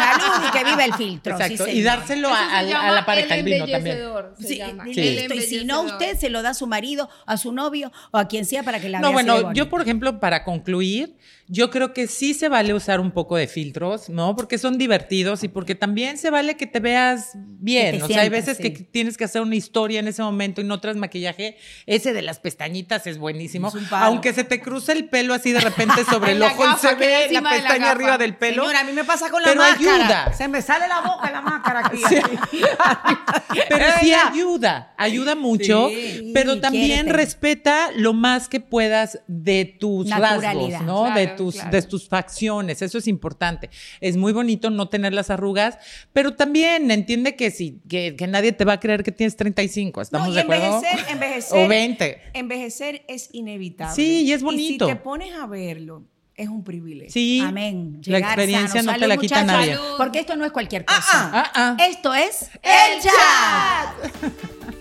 Salud 0.01 0.49
y 0.49 0.51
que 0.59 0.65
viva 0.65 0.85
el 0.85 0.95
filtro. 0.95 1.37
sí, 1.37 1.43
Exacto. 1.43 1.69
y 1.69 1.73
señor. 1.73 1.85
dárselo 1.85 2.29
a, 2.33 2.63
la 2.63 3.05
pareja 3.07 3.37
el 3.37 3.45
vino 3.45 3.67
también. 3.67 3.99
se 4.39 4.47
Sí, 4.49 4.57
llama. 4.59 4.89
y 4.89 4.95
Sí. 4.95 5.01
El 5.09 5.17
listo. 5.17 5.35
Y 5.35 5.41
si 5.43 5.65
no, 5.65 5.83
usted 5.83 6.17
se 6.19 6.31
lo 6.31 6.43
da 6.43 6.51
a 6.51 6.55
su 6.55 6.67
marido, 6.67 7.09
a 7.27 7.37
su 7.37 7.53
novio 7.53 7.93
o 8.11 8.19
a 8.19 8.29
quien 8.29 8.45
sea 8.45 8.63
para 8.63 8.81
que 8.81 8.89
la 8.89 9.01
No, 9.01 9.13
vea 9.13 9.23
de 9.23 9.33
bueno, 9.33 9.53
yo 9.53 9.69
por 9.69 9.83
ejemplo, 9.83 10.21
para 10.21 10.45
concluir, 10.45 11.17
yo 11.53 11.69
creo 11.71 11.93
que 11.93 12.07
sí 12.07 12.33
se 12.33 12.49
vale 12.49 12.73
usar 12.75 13.01
un 13.01 13.11
poco 13.11 13.35
de 13.37 13.49
filtros, 13.49 14.09
¿no? 14.09 14.37
Porque 14.37 14.57
son 14.57 14.79
divertidos 14.79 15.43
y 15.43 15.49
porque 15.49 15.75
también 15.75 16.17
se 16.17 16.31
vale 16.31 16.57
que 16.57 16.69
te 16.69 16.79
veas 16.79 17.33
bien. 17.35 17.99
Te 17.99 18.05
o 18.05 18.07
sea, 18.07 18.21
hay 18.23 18.29
veces 18.29 18.57
sí. 18.59 18.63
que 18.63 18.71
tienes 18.71 19.17
que 19.17 19.25
hacer 19.25 19.43
una 19.43 19.57
historia 19.57 19.99
en 19.99 20.07
ese 20.07 20.23
momento 20.23 20.61
y 20.61 20.65
no 20.65 20.81
traes 20.81 20.97
maquillaje. 20.97 21.57
Ese 21.87 22.13
de 22.13 22.23
las 22.23 22.39
pestañitas 22.39 23.09
es 23.09 23.19
buenísimo. 23.19 23.67
Es. 23.69 23.75
Aunque 23.91 24.33
se 24.33 24.45
te 24.45 24.61
cruce 24.61 24.93
el 24.93 25.09
pelo 25.09 25.35
así 25.35 25.51
de 25.51 25.59
repente 25.61 26.05
sobre 26.05 26.33
el 26.37 26.43
ojo 26.43 26.65
y 26.65 26.79
se 26.79 26.95
ve 26.95 27.27
la 27.33 27.43
pestaña 27.43 27.91
arriba 27.91 28.17
del 28.17 28.37
pelo. 28.37 28.63
Señora, 28.63 28.81
a 28.81 28.85
mí 28.85 28.93
me 28.93 29.03
pasa 29.03 29.29
con 29.29 29.43
la 29.43 29.49
Pero 29.49 29.61
máscara. 29.63 30.05
ayuda. 30.05 30.33
Se 30.33 30.47
me 30.47 30.63
sale 30.63 30.87
la 30.87 31.01
boca 31.01 31.31
la 31.33 31.41
máscara 31.41 31.81
aquí. 31.85 32.01
Pero 33.69 33.85
Es 33.87 33.95
sí 34.01 34.13
ayuda, 34.13 34.95
ayuda 34.97 35.35
mucho, 35.35 35.89
Sí. 35.89 36.31
pero 36.35 36.55
Sí, 36.55 36.61
también 36.61 36.87
quiérete. 36.87 37.13
respeta 37.13 37.91
lo 37.97 38.13
más 38.13 38.49
que 38.49 38.61
puedas 38.61 39.21
de 39.27 39.65
tus 39.65 40.09
rasgos. 40.11 40.83
¿no? 40.83 41.05
Claro. 41.07 41.15
De 41.21 41.27
tus, 41.41 41.55
claro. 41.55 41.71
de 41.71 41.83
tus 41.83 42.07
facciones, 42.07 42.83
eso 42.83 42.99
es 42.99 43.09
importante. 43.09 43.71
Es 44.01 44.17
muy 44.19 44.33
bonito 44.35 44.69
no 44.69 44.91
tener 44.91 45.15
las 45.15 45.31
arrugas, 45.31 45.79
pero 46.13 46.35
también 46.35 46.91
entiende 46.91 47.35
que, 47.35 47.51
si, 47.51 47.81
que, 47.89 48.15
que 48.15 48.27
nadie 48.27 48.53
te 48.53 48.67
va 48.67 48.75
a 48.75 48.81
creer 48.81 49.03
que 49.03 49.11
tienes 49.11 49.37
35, 49.37 50.03
¿estamos 50.03 50.29
No, 50.29 50.33
y 50.33 50.37
de 50.37 50.41
acuerdo? 50.43 50.83
envejecer, 50.83 51.07
envejecer. 51.13 51.65
O 51.65 51.69
20. 51.69 52.23
Envejecer 52.35 53.03
es 53.09 53.31
inevitable. 53.33 53.95
Sí, 53.95 54.25
y 54.25 54.33
es 54.33 54.43
bonito. 54.43 54.87
si 54.87 54.93
te 54.93 54.97
pones 55.01 55.35
a 55.35 55.47
verlo, 55.47 56.05
es 56.37 56.49
un 56.49 56.63
privilegio. 56.63 57.11
Sí, 57.11 57.41
Amén. 57.43 58.01
la 58.05 58.19
Llegar 58.19 58.33
experiencia 58.33 58.83
sano. 58.83 58.93
no 58.93 58.93
te 58.93 59.01
Salud, 59.01 59.15
la 59.15 59.17
quita 59.17 59.45
nadie. 59.45 59.79
Porque 59.97 60.19
esto 60.21 60.37
no 60.37 60.45
es 60.45 60.53
cualquier 60.53 60.85
cosa. 60.85 61.01
Ah, 61.03 61.51
ah. 61.55 61.77
Esto 61.89 62.13
es 62.15 62.51
El 62.63 63.03
Chat. 63.03 64.75